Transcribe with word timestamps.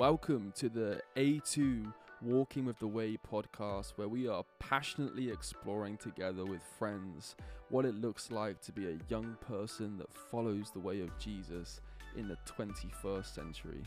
Welcome 0.00 0.54
to 0.56 0.70
the 0.70 1.02
A2 1.16 1.92
Walking 2.22 2.64
with 2.64 2.78
the 2.78 2.86
Way 2.86 3.18
podcast, 3.30 3.92
where 3.96 4.08
we 4.08 4.26
are 4.26 4.44
passionately 4.58 5.28
exploring 5.28 5.98
together 5.98 6.46
with 6.46 6.62
friends 6.78 7.36
what 7.68 7.84
it 7.84 7.94
looks 7.94 8.30
like 8.30 8.62
to 8.62 8.72
be 8.72 8.86
a 8.86 8.98
young 9.10 9.36
person 9.46 9.98
that 9.98 10.10
follows 10.10 10.70
the 10.70 10.80
way 10.80 11.02
of 11.02 11.18
Jesus 11.18 11.82
in 12.16 12.28
the 12.28 12.38
21st 12.46 13.34
century. 13.34 13.82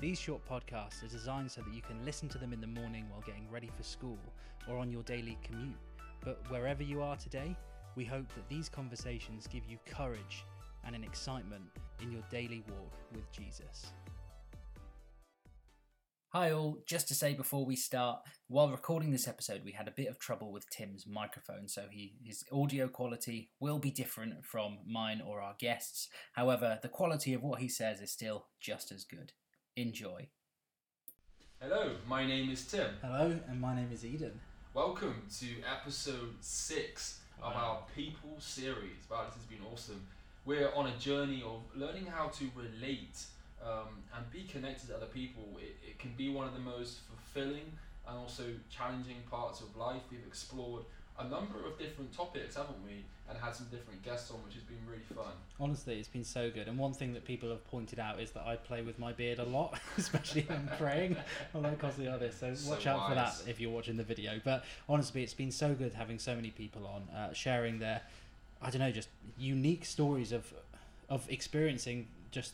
These 0.00 0.18
short 0.18 0.42
podcasts 0.44 1.04
are 1.04 1.08
designed 1.08 1.52
so 1.52 1.60
that 1.60 1.72
you 1.72 1.82
can 1.82 2.04
listen 2.04 2.28
to 2.30 2.38
them 2.38 2.52
in 2.52 2.60
the 2.60 2.66
morning 2.66 3.06
while 3.08 3.22
getting 3.24 3.48
ready 3.48 3.70
for 3.76 3.84
school 3.84 4.18
or 4.68 4.76
on 4.78 4.90
your 4.90 5.04
daily 5.04 5.38
commute. 5.44 5.78
But 6.24 6.40
wherever 6.50 6.82
you 6.82 7.00
are 7.00 7.14
today, 7.14 7.56
we 7.94 8.04
hope 8.04 8.26
that 8.34 8.48
these 8.48 8.68
conversations 8.68 9.46
give 9.46 9.66
you 9.66 9.78
courage 9.86 10.44
and 10.84 10.96
an 10.96 11.04
excitement 11.04 11.62
in 12.02 12.10
your 12.10 12.22
daily 12.28 12.64
walk 12.68 12.92
with 13.14 13.30
Jesus. 13.30 13.92
Hi, 16.34 16.50
all. 16.50 16.78
Just 16.86 17.08
to 17.08 17.14
say 17.14 17.34
before 17.34 17.66
we 17.66 17.76
start, 17.76 18.20
while 18.48 18.70
recording 18.70 19.10
this 19.10 19.28
episode, 19.28 19.60
we 19.66 19.72
had 19.72 19.86
a 19.86 19.90
bit 19.90 20.08
of 20.08 20.18
trouble 20.18 20.50
with 20.50 20.70
Tim's 20.70 21.06
microphone, 21.06 21.68
so 21.68 21.88
he, 21.90 22.14
his 22.24 22.42
audio 22.50 22.88
quality 22.88 23.50
will 23.60 23.78
be 23.78 23.90
different 23.90 24.42
from 24.42 24.78
mine 24.86 25.20
or 25.20 25.42
our 25.42 25.54
guests. 25.58 26.08
However, 26.32 26.78
the 26.80 26.88
quality 26.88 27.34
of 27.34 27.42
what 27.42 27.60
he 27.60 27.68
says 27.68 28.00
is 28.00 28.10
still 28.10 28.46
just 28.62 28.90
as 28.90 29.04
good. 29.04 29.32
Enjoy. 29.76 30.28
Hello, 31.60 31.96
my 32.08 32.26
name 32.26 32.48
is 32.48 32.64
Tim. 32.64 32.88
Hello, 33.02 33.38
and 33.46 33.60
my 33.60 33.76
name 33.76 33.90
is 33.92 34.02
Eden. 34.02 34.40
Welcome 34.72 35.24
to 35.38 35.46
episode 35.70 36.36
six 36.40 37.20
of 37.42 37.52
our 37.52 37.82
People 37.94 38.36
series. 38.38 39.04
Wow, 39.10 39.26
this 39.26 39.34
has 39.34 39.44
been 39.44 39.66
awesome. 39.70 40.06
We're 40.46 40.72
on 40.74 40.86
a 40.86 40.96
journey 40.96 41.44
of 41.44 41.60
learning 41.76 42.06
how 42.06 42.28
to 42.28 42.50
relate 42.56 43.18
um, 43.64 44.02
and 44.16 44.30
be 44.30 44.44
connected 44.44 44.88
to 44.88 44.96
other 44.96 45.06
people. 45.06 45.44
It, 45.58 45.76
it 45.86 45.98
can 45.98 46.12
be 46.16 46.30
one 46.30 46.46
of 46.46 46.54
the 46.54 46.60
most 46.60 47.00
fulfilling 47.08 47.72
and 48.08 48.18
also 48.18 48.44
challenging 48.70 49.18
parts 49.30 49.60
of 49.60 49.76
life. 49.76 50.02
We've 50.10 50.26
explored 50.26 50.84
a 51.18 51.24
number 51.28 51.64
of 51.66 51.78
different 51.78 52.12
topics, 52.12 52.56
haven't 52.56 52.82
we? 52.84 53.04
And 53.28 53.38
had 53.38 53.54
some 53.54 53.66
different 53.66 54.02
guests 54.02 54.30
on, 54.30 54.38
which 54.44 54.54
has 54.54 54.62
been 54.64 54.80
really 54.86 55.04
fun. 55.14 55.32
Honestly, 55.60 55.98
it's 55.98 56.08
been 56.08 56.24
so 56.24 56.50
good. 56.50 56.68
And 56.68 56.76
one 56.76 56.92
thing 56.92 57.14
that 57.14 57.24
people 57.24 57.48
have 57.50 57.64
pointed 57.70 57.98
out 57.98 58.20
is 58.20 58.32
that 58.32 58.44
I 58.46 58.56
play 58.56 58.82
with 58.82 58.98
my 58.98 59.12
beard 59.12 59.38
a 59.38 59.44
lot, 59.44 59.78
especially 59.96 60.42
when 60.42 60.68
praying. 60.78 61.16
although 61.54 61.68
like 61.68 61.96
the 61.96 62.12
others, 62.12 62.34
so, 62.38 62.54
So 62.54 62.70
watch 62.70 62.86
out 62.86 63.08
for 63.08 63.14
that 63.14 63.34
if 63.46 63.60
you're 63.60 63.70
watching 63.70 63.96
the 63.96 64.02
video. 64.02 64.40
But 64.44 64.64
honestly, 64.88 65.22
it's 65.22 65.34
been 65.34 65.52
so 65.52 65.74
good 65.74 65.94
having 65.94 66.18
so 66.18 66.34
many 66.34 66.50
people 66.50 66.86
on, 66.86 67.14
uh, 67.14 67.32
sharing 67.32 67.78
their, 67.78 68.02
I 68.60 68.70
don't 68.70 68.80
know, 68.80 68.92
just 68.92 69.08
unique 69.38 69.84
stories 69.84 70.32
of, 70.32 70.52
of 71.08 71.26
experiencing 71.30 72.08
just 72.32 72.52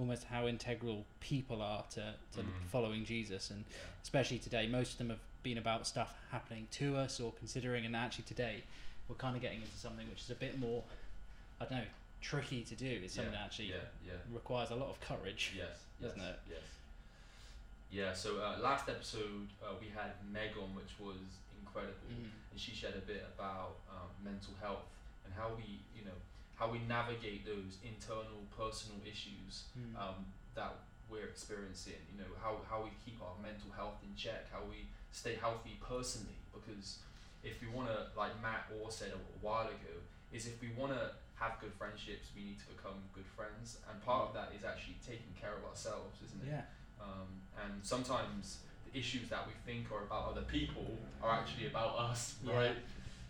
almost 0.00 0.24
how 0.24 0.48
integral 0.48 1.04
people 1.20 1.60
are 1.62 1.84
to, 1.90 2.14
to 2.32 2.40
Mm. 2.40 2.46
following 2.72 3.04
Jesus. 3.04 3.50
And 3.50 3.64
especially 4.02 4.38
today, 4.38 4.66
most 4.66 4.92
of 4.92 4.98
them 4.98 5.10
have 5.10 5.20
been 5.42 5.58
about 5.58 5.86
stuff 5.86 6.14
happening 6.30 6.66
to 6.72 6.96
us 6.96 7.20
or 7.20 7.32
considering. 7.38 7.84
And 7.84 7.94
actually, 7.94 8.24
today, 8.24 8.62
we're 9.08 9.16
kind 9.16 9.36
of 9.36 9.42
getting 9.42 9.60
into 9.60 9.76
something 9.76 10.08
which 10.08 10.22
is 10.22 10.30
a 10.30 10.34
bit 10.34 10.58
more, 10.58 10.82
I 11.60 11.64
don't 11.66 11.78
know, 11.78 11.84
tricky 12.22 12.62
to 12.62 12.74
do. 12.74 13.00
It's 13.04 13.14
something 13.14 13.32
that 13.32 13.42
actually 13.44 13.68
yeah, 13.68 13.76
yeah. 14.06 14.12
requires 14.32 14.70
a 14.70 14.74
lot 14.74 14.88
of 14.88 15.00
courage. 15.00 15.52
Yes, 15.56 15.66
yes, 16.00 16.10
Doesn't 16.12 16.26
it? 16.26 16.38
Yes. 16.48 16.58
Yeah. 17.90 18.12
So 18.14 18.40
uh, 18.40 18.58
last 18.60 18.88
episode 18.88 19.48
uh, 19.62 19.74
we 19.80 19.88
had 19.94 20.12
Meg 20.32 20.50
on, 20.60 20.74
which 20.74 20.92
was 20.98 21.16
incredible, 21.60 21.94
Mhm. 22.10 22.30
and 22.52 22.58
she 22.60 22.72
shared 22.72 22.94
a 22.96 23.00
bit 23.00 23.26
about 23.36 23.76
um, 23.90 24.08
mental 24.24 24.54
health 24.60 24.84
and 25.24 25.34
how 25.34 25.52
we, 25.56 25.80
you 25.96 26.04
know, 26.04 26.16
how 26.60 26.68
we 26.70 26.78
navigate 26.80 27.46
those 27.46 27.78
internal 27.82 28.44
personal 28.56 29.00
issues 29.12 29.64
Mm. 29.78 29.96
um, 29.96 30.18
that 30.54 30.72
we're 31.08 31.24
experiencing. 31.26 32.00
You 32.12 32.18
know, 32.20 32.30
how 32.42 32.60
how 32.68 32.82
we 32.84 32.90
keep 33.04 33.18
our 33.22 33.34
mental 33.42 33.70
health 33.72 33.98
in 34.04 34.14
check, 34.14 34.52
how 34.52 34.62
we 34.68 34.86
stay 35.10 35.34
healthy 35.40 35.74
personally, 35.80 36.36
because 36.52 36.98
if 37.42 37.60
we 37.62 37.68
want 37.68 37.88
to, 37.88 37.98
like 38.22 38.34
Matt 38.42 38.68
Orr 38.76 38.90
said 38.90 39.12
a 39.16 39.20
while 39.46 39.66
ago, 39.66 39.94
is 40.32 40.46
if 40.46 40.60
we 40.60 40.68
want 40.76 40.92
to 40.92 41.12
have 41.42 41.58
good 41.62 41.72
friendships, 41.80 42.26
we 42.36 42.42
need 42.44 42.58
to 42.60 42.66
become 42.74 42.98
good 43.16 43.24
friends, 43.38 43.78
and 43.88 43.96
part 44.04 44.28
of 44.28 44.34
that 44.34 44.52
is 44.56 44.62
actually 44.64 44.98
taking 45.04 45.32
care 45.40 45.54
of 45.56 45.64
ourselves, 45.64 46.20
isn't 46.26 46.42
it? 46.44 46.50
Yeah. 46.52 46.64
Um, 47.00 47.40
and 47.64 47.72
sometimes 47.82 48.58
the 48.86 48.92
issues 48.98 49.30
that 49.30 49.46
we 49.46 49.54
think 49.64 49.90
are 49.90 50.02
about 50.02 50.28
other 50.32 50.42
people 50.42 50.98
are 51.22 51.32
actually 51.32 51.66
about 51.68 51.98
us, 51.98 52.36
Yeah. 52.44 52.54
right? 52.54 52.76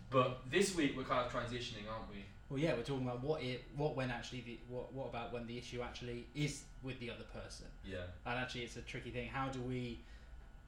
But 0.09 0.29
this 0.51 0.75
week 0.75 0.97
we're 0.97 1.05
kind 1.05 1.25
of 1.25 1.31
transitioning, 1.31 1.87
aren't 1.89 2.09
we? 2.11 2.25
Well, 2.51 2.59
yeah, 2.59 2.73
we're 2.75 2.83
talking 2.83 3.07
about 3.07 3.23
what 3.23 3.41
it, 3.41 3.63
what 3.77 3.95
when 3.95 4.11
actually 4.11 4.41
the, 4.41 4.59
what, 4.67 4.91
what 4.93 5.07
about 5.07 5.31
when 5.31 5.47
the 5.47 5.57
issue 5.57 5.81
actually 5.81 6.27
is 6.35 6.63
with 6.83 6.99
the 6.99 7.09
other 7.09 7.23
person, 7.33 7.67
Yeah. 7.85 7.99
and 8.25 8.37
actually 8.37 8.63
it's 8.63 8.75
a 8.75 8.81
tricky 8.81 9.09
thing. 9.09 9.29
How 9.29 9.47
do 9.47 9.61
we, 9.61 9.99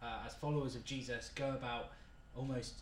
uh, 0.01 0.19
as 0.25 0.33
followers 0.33 0.75
of 0.75 0.85
Jesus, 0.85 1.29
go 1.35 1.49
about 1.49 1.89
almost 2.37 2.75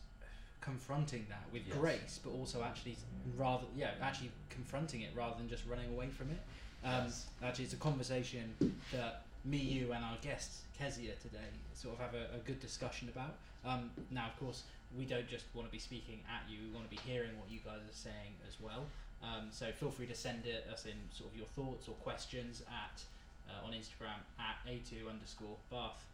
confronting 0.61 1.25
that 1.29 1.41
with 1.51 1.63
Yes. 1.67 1.77
grace, 1.77 2.19
but 2.23 2.29
also 2.29 2.61
actually 2.61 2.95
rather 3.35 3.63
yeah 3.75 3.91
actually 4.03 4.29
confronting 4.51 5.01
it 5.01 5.09
rather 5.15 5.35
than 5.35 5.49
just 5.49 5.65
running 5.65 5.89
away 5.89 6.09
from 6.09 6.29
it. 6.29 6.39
Um, 6.85 7.05
Yes. 7.05 7.25
Actually, 7.43 7.65
it's 7.65 7.73
a 7.73 7.77
conversation 7.77 8.53
that 8.91 9.23
me, 9.43 9.57
you, 9.57 9.91
and 9.93 10.03
our 10.03 10.17
guest 10.21 10.61
Kezia 10.77 11.13
today 11.21 11.49
sort 11.73 11.95
of 11.95 12.01
have 12.01 12.13
a, 12.13 12.35
a 12.35 12.39
good 12.45 12.59
discussion 12.59 13.09
about. 13.09 13.35
Um, 13.65 13.91
now, 14.09 14.27
of 14.27 14.39
course, 14.39 14.63
we 14.97 15.05
don't 15.05 15.27
just 15.27 15.45
want 15.53 15.67
to 15.67 15.71
be 15.71 15.79
speaking 15.79 16.19
at 16.29 16.49
you; 16.49 16.57
we 16.67 16.73
want 16.73 16.89
to 16.89 16.93
be 16.93 17.01
hearing 17.05 17.31
what 17.39 17.49
you 17.49 17.59
guys 17.63 17.81
are 17.81 17.93
saying 17.95 18.37
as 18.47 18.59
well. 18.61 18.85
Um, 19.21 19.49
so 19.51 19.69
feel 19.71 19.91
free 19.91 20.07
to 20.07 20.15
send 20.15 20.45
it 20.45 20.65
us 20.71 20.85
in 20.85 20.97
sort 21.13 21.29
of 21.29 21.37
your 21.37 21.45
thoughts 21.53 21.87
or 21.87 21.93
questions 22.01 22.63
at 22.65 23.01
uh, 23.45 23.65
on 23.65 23.73
Instagram 23.73 24.17
at 24.41 24.57
a2 24.65 25.09
underscore 25.09 25.57
bath. 25.69 26.05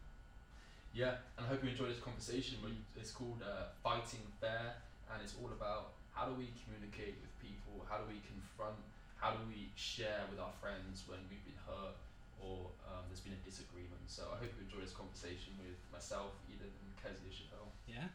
Yeah, 0.93 1.21
and 1.37 1.45
I 1.45 1.49
hope 1.49 1.63
you 1.63 1.69
enjoyed 1.69 1.91
this 1.91 2.03
conversation. 2.03 2.57
Mm. 2.63 2.83
It's 2.99 3.11
called 3.11 3.39
uh, 3.43 3.71
Fighting 3.83 4.23
Fair, 4.41 4.75
and 5.13 5.23
it's 5.23 5.35
all 5.39 5.51
about 5.51 5.95
how 6.11 6.27
do 6.27 6.33
we 6.35 6.51
communicate 6.65 7.15
with 7.21 7.31
people, 7.39 7.85
how 7.87 8.01
do 8.01 8.09
we 8.09 8.19
confront, 8.27 8.81
how 9.15 9.37
do 9.37 9.41
we 9.47 9.69
share 9.75 10.25
with 10.31 10.39
our 10.39 10.51
friends 10.59 11.05
when 11.07 11.19
we've 11.29 11.43
been 11.45 11.61
hurt 11.63 11.95
or 12.41 12.71
um, 12.87 13.05
there's 13.09 13.21
been 13.21 13.33
a 13.33 13.45
disagreement. 13.45 14.01
So 14.07 14.23
I 14.33 14.39
hope 14.39 14.51
you 14.57 14.63
enjoy 14.65 14.81
this 14.81 14.93
conversation 14.93 15.53
with 15.59 15.77
myself, 15.91 16.33
Eden, 16.49 16.71
and 16.71 16.91
Kezia 17.01 17.29
Chappelle. 17.29 17.71
Yeah. 17.87 18.07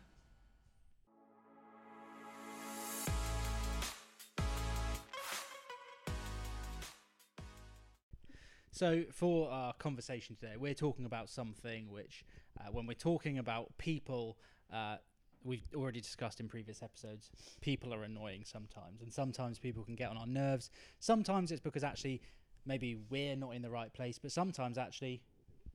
So, 8.74 9.04
for 9.12 9.50
our 9.50 9.74
conversation 9.74 10.34
today, 10.34 10.54
we're 10.56 10.74
talking 10.74 11.04
about 11.04 11.28
something 11.28 11.90
which, 11.90 12.24
uh, 12.58 12.72
when 12.72 12.86
we're 12.86 12.94
talking 12.94 13.38
about 13.38 13.76
people, 13.76 14.38
uh, 14.72 14.96
we've 15.44 15.62
already 15.74 16.00
discussed 16.00 16.40
in 16.40 16.48
previous 16.48 16.82
episodes, 16.82 17.30
people 17.60 17.92
are 17.92 18.02
annoying 18.02 18.44
sometimes. 18.44 19.02
And 19.02 19.12
sometimes 19.12 19.58
people 19.58 19.84
can 19.84 19.94
get 19.94 20.10
on 20.10 20.16
our 20.16 20.26
nerves. 20.26 20.70
Sometimes 21.00 21.52
it's 21.52 21.60
because 21.60 21.84
actually 21.84 22.22
maybe 22.66 22.96
we're 23.10 23.36
not 23.36 23.54
in 23.54 23.62
the 23.62 23.70
right 23.70 23.92
place, 23.92 24.18
but 24.18 24.32
sometimes 24.32 24.78
actually 24.78 25.22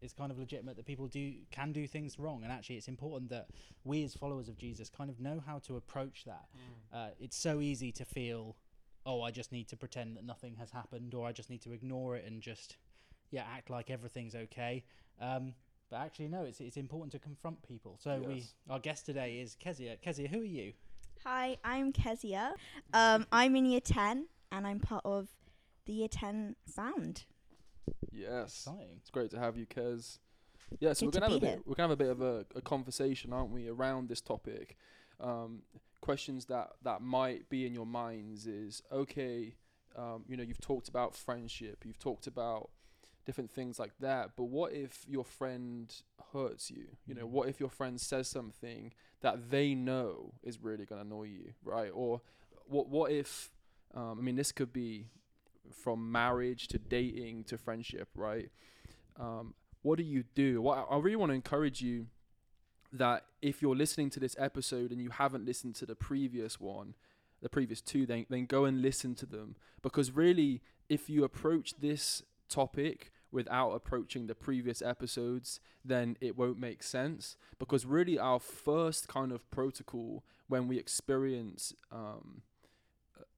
it's 0.01 0.13
kind 0.13 0.31
of 0.31 0.37
legitimate 0.37 0.75
that 0.77 0.85
people 0.85 1.07
do 1.07 1.33
can 1.51 1.71
do 1.71 1.87
things 1.87 2.19
wrong. 2.19 2.43
And 2.43 2.51
actually 2.51 2.75
it's 2.77 2.87
important 2.87 3.29
that 3.31 3.47
we 3.83 4.03
as 4.03 4.13
followers 4.13 4.47
of 4.47 4.57
jesus 4.57 4.89
kind 4.89 5.09
of 5.09 5.19
know 5.19 5.41
how 5.45 5.59
to 5.59 5.75
approach 5.75 6.23
that. 6.25 6.45
Uh, 6.93 7.09
it's 7.19 7.35
so 7.37 7.59
easy 7.61 7.91
to 7.93 8.05
feel 8.05 8.55
oh 9.05 9.21
i 9.21 9.31
just 9.31 9.51
need 9.51 9.67
to 9.69 9.77
pretend 9.77 10.17
that 10.17 10.25
nothing 10.25 10.55
has 10.55 10.69
happened 10.69 11.13
or 11.13 11.25
i 11.25 11.31
just 11.31 11.49
need 11.49 11.61
to 11.61 11.71
ignore 11.71 12.15
it 12.17 12.25
and 12.27 12.41
just 12.41 12.75
yeah 13.31 13.43
act 13.55 13.69
like 13.69 13.89
everything's 13.89 14.35
okay. 14.35 14.83
Um, 15.19 15.53
but 15.89 15.97
actually 15.97 16.27
no 16.27 16.43
it's, 16.43 16.59
it's 16.59 16.77
important 16.77 17.11
to 17.13 17.19
confront 17.19 17.61
people. 17.67 17.97
So 17.99 18.19
Yes. 18.21 18.27
we 18.27 18.43
our 18.73 18.79
guest 18.79 19.05
today 19.05 19.39
is 19.39 19.55
kezia. 19.55 19.95
Kezia 19.97 20.27
who 20.27 20.41
are 20.41 20.43
you? 20.43 20.73
Hi, 21.25 21.57
I'm 21.63 21.91
Kezia. 21.91 22.53
Um, 22.93 23.25
I'm 23.31 23.55
in 23.55 23.65
year 23.65 23.81
10 23.81 24.27
and 24.51 24.67
I'm 24.67 24.79
part 24.79 25.01
of 25.05 25.27
the 25.87 25.93
year 25.93 26.07
10 26.07 26.55
sound. 26.65 27.23
Yes. 28.11 28.65
exciting 28.67 28.97
It's 28.99 29.09
great 29.09 29.31
to 29.31 29.39
have 29.39 29.57
you, 29.57 29.65
Kez. 29.65 30.19
Yeah, 30.79 30.93
so 30.93 31.05
Good 31.07 31.15
we're 31.15 31.21
gonna 31.21 31.25
to 31.27 31.33
have 31.33 31.37
a 31.37 31.39
bit. 31.39 31.49
here. 31.49 31.61
We're 31.65 31.75
gonna 31.75 31.89
have 31.89 31.99
a 31.99 32.03
bit 32.03 32.09
of 32.11 32.21
a, 32.21 32.45
a 32.55 32.61
conversation, 32.61 33.31
aren't 33.33 33.51
we, 33.51 33.69
around 33.69 34.09
this 34.09 34.21
topic? 34.21 34.75
Um, 35.19 35.61
questions 36.01 36.45
that 36.45 36.71
that 36.83 37.01
might 37.01 37.49
be 37.49 37.65
in 37.65 37.73
your 37.73 37.85
minds 37.85 38.45
is 38.47 38.83
okay. 38.91 39.55
Um, 39.97 40.25
you 40.27 40.37
know, 40.37 40.43
you've 40.43 40.61
talked 40.61 40.89
about 40.89 41.15
friendship. 41.15 41.83
You've 41.85 41.97
talked 41.99 42.27
about 42.27 42.69
different 43.25 43.49
things 43.49 43.79
like 43.79 43.93
that. 43.99 44.31
But 44.35 44.45
what 44.45 44.73
if 44.73 45.05
your 45.07 45.23
friend 45.23 45.93
hurts 46.33 46.69
you? 46.69 46.87
You 47.05 47.15
know, 47.15 47.25
what 47.25 47.47
if 47.47 47.59
your 47.59 47.69
friend 47.69 47.99
says 47.99 48.27
something 48.27 48.93
that 49.21 49.49
they 49.49 49.73
know 49.73 50.33
is 50.43 50.61
really 50.61 50.85
gonna 50.85 51.01
annoy 51.01 51.23
you, 51.23 51.53
right? 51.63 51.91
Or 51.93 52.21
what 52.65 52.89
what 52.89 53.11
if? 53.11 53.51
Um, 53.93 54.17
I 54.19 54.21
mean, 54.21 54.35
this 54.35 54.51
could 54.51 54.73
be 54.73 55.07
from 55.73 56.11
marriage 56.11 56.67
to 56.69 56.77
dating 56.77 57.45
to 57.45 57.57
friendship, 57.57 58.09
right? 58.15 58.49
Um, 59.19 59.53
what 59.81 59.97
do 59.97 60.03
you 60.03 60.23
do? 60.35 60.61
Well, 60.61 60.87
I 60.89 60.97
really 60.97 61.15
want 61.15 61.31
to 61.31 61.35
encourage 61.35 61.81
you 61.81 62.07
that 62.91 63.25
if 63.41 63.61
you're 63.61 63.75
listening 63.75 64.09
to 64.11 64.19
this 64.19 64.35
episode 64.39 64.91
and 64.91 65.01
you 65.01 65.09
haven't 65.09 65.45
listened 65.45 65.75
to 65.75 65.85
the 65.85 65.95
previous 65.95 66.59
one, 66.59 66.93
the 67.41 67.49
previous 67.49 67.81
two, 67.81 68.05
then 68.05 68.25
then 68.29 68.45
go 68.45 68.65
and 68.65 68.81
listen 68.81 69.15
to 69.15 69.25
them 69.25 69.55
because 69.81 70.11
really, 70.11 70.61
if 70.89 71.09
you 71.09 71.23
approach 71.23 71.75
this 71.79 72.23
topic 72.49 73.11
without 73.31 73.71
approaching 73.71 74.27
the 74.27 74.35
previous 74.35 74.81
episodes, 74.81 75.59
then 75.83 76.17
it 76.21 76.37
won't 76.37 76.59
make 76.59 76.81
sense. 76.81 77.35
Because 77.59 77.85
really, 77.85 78.17
our 78.17 78.39
first 78.39 79.07
kind 79.07 79.31
of 79.31 79.49
protocol 79.51 80.23
when 80.47 80.67
we 80.67 80.77
experience 80.77 81.73
um, 81.91 82.41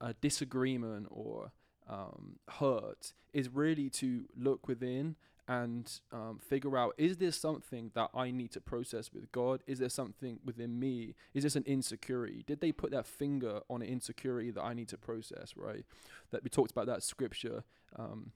a 0.00 0.14
disagreement 0.14 1.08
or 1.10 1.52
um, 1.90 2.36
hurt 2.48 3.12
is 3.32 3.48
really 3.48 3.90
to 3.90 4.24
look 4.36 4.68
within 4.68 5.16
and 5.48 6.00
um, 6.12 6.38
figure 6.38 6.78
out 6.78 6.94
is 6.96 7.16
there 7.16 7.32
something 7.32 7.90
that 7.94 8.10
I 8.14 8.30
need 8.30 8.52
to 8.52 8.60
process 8.60 9.12
with 9.12 9.32
God? 9.32 9.62
Is 9.66 9.80
there 9.80 9.88
something 9.88 10.38
within 10.44 10.78
me? 10.78 11.16
Is 11.34 11.42
this 11.42 11.56
an 11.56 11.64
insecurity? 11.66 12.44
Did 12.46 12.60
they 12.60 12.70
put 12.70 12.92
their 12.92 13.02
finger 13.02 13.60
on 13.68 13.82
an 13.82 13.88
insecurity 13.88 14.52
that 14.52 14.62
I 14.62 14.74
need 14.74 14.88
to 14.88 14.96
process? 14.96 15.54
Right? 15.56 15.84
That 16.30 16.44
we 16.44 16.50
talked 16.50 16.70
about 16.70 16.86
that 16.86 17.02
scripture. 17.02 17.64
Um, 17.96 18.30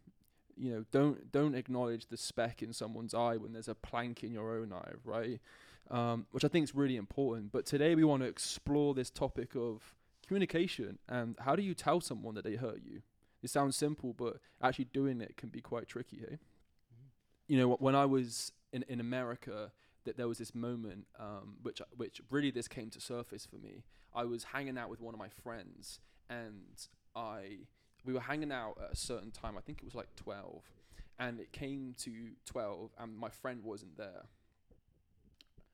you 0.56 0.72
know, 0.72 0.84
don't 0.90 1.30
don't 1.30 1.54
acknowledge 1.54 2.06
the 2.06 2.16
speck 2.16 2.62
in 2.62 2.72
someone's 2.72 3.14
eye 3.14 3.36
when 3.36 3.52
there's 3.52 3.68
a 3.68 3.76
plank 3.76 4.24
in 4.24 4.32
your 4.32 4.56
own 4.56 4.72
eye, 4.72 4.92
right? 5.04 5.40
Um, 5.90 6.26
which 6.32 6.44
I 6.44 6.48
think 6.48 6.64
is 6.64 6.74
really 6.74 6.96
important. 6.96 7.52
But 7.52 7.64
today 7.64 7.94
we 7.94 8.02
want 8.02 8.22
to 8.22 8.28
explore 8.28 8.92
this 8.92 9.10
topic 9.10 9.54
of 9.54 9.94
communication 10.26 10.98
and 11.08 11.36
how 11.38 11.54
do 11.54 11.62
you 11.62 11.74
tell 11.74 12.00
someone 12.00 12.34
that 12.34 12.44
they 12.44 12.56
hurt 12.56 12.80
you? 12.84 13.02
It 13.44 13.50
sounds 13.50 13.76
simple, 13.76 14.14
but 14.14 14.38
actually 14.62 14.86
doing 14.86 15.20
it 15.20 15.36
can 15.36 15.50
be 15.50 15.60
quite 15.60 15.86
tricky. 15.86 16.24
Hey, 16.28 16.38
you 17.46 17.58
know, 17.58 17.76
when 17.78 17.94
I 17.94 18.06
was 18.06 18.52
in 18.72 18.84
in 18.88 19.00
America, 19.00 19.70
that 20.04 20.16
there 20.16 20.28
was 20.28 20.38
this 20.38 20.54
moment 20.54 21.06
um, 21.18 21.56
which 21.62 21.82
which 21.96 22.22
really 22.30 22.50
this 22.50 22.68
came 22.68 22.90
to 22.90 23.00
surface 23.00 23.46
for 23.46 23.56
me. 23.56 23.84
I 24.14 24.24
was 24.24 24.44
hanging 24.44 24.78
out 24.78 24.88
with 24.88 25.00
one 25.00 25.12
of 25.12 25.18
my 25.18 25.28
friends, 25.28 26.00
and 26.30 26.86
I 27.14 27.66
we 28.04 28.12
were 28.12 28.20
hanging 28.20 28.52
out 28.52 28.78
at 28.82 28.92
a 28.92 28.96
certain 28.96 29.30
time. 29.30 29.58
I 29.58 29.60
think 29.60 29.78
it 29.78 29.84
was 29.84 29.94
like 29.94 30.08
twelve, 30.16 30.62
and 31.18 31.38
it 31.38 31.52
came 31.52 31.94
to 31.98 32.12
twelve, 32.46 32.92
and 32.98 33.16
my 33.16 33.28
friend 33.28 33.62
wasn't 33.62 33.98
there. 33.98 34.24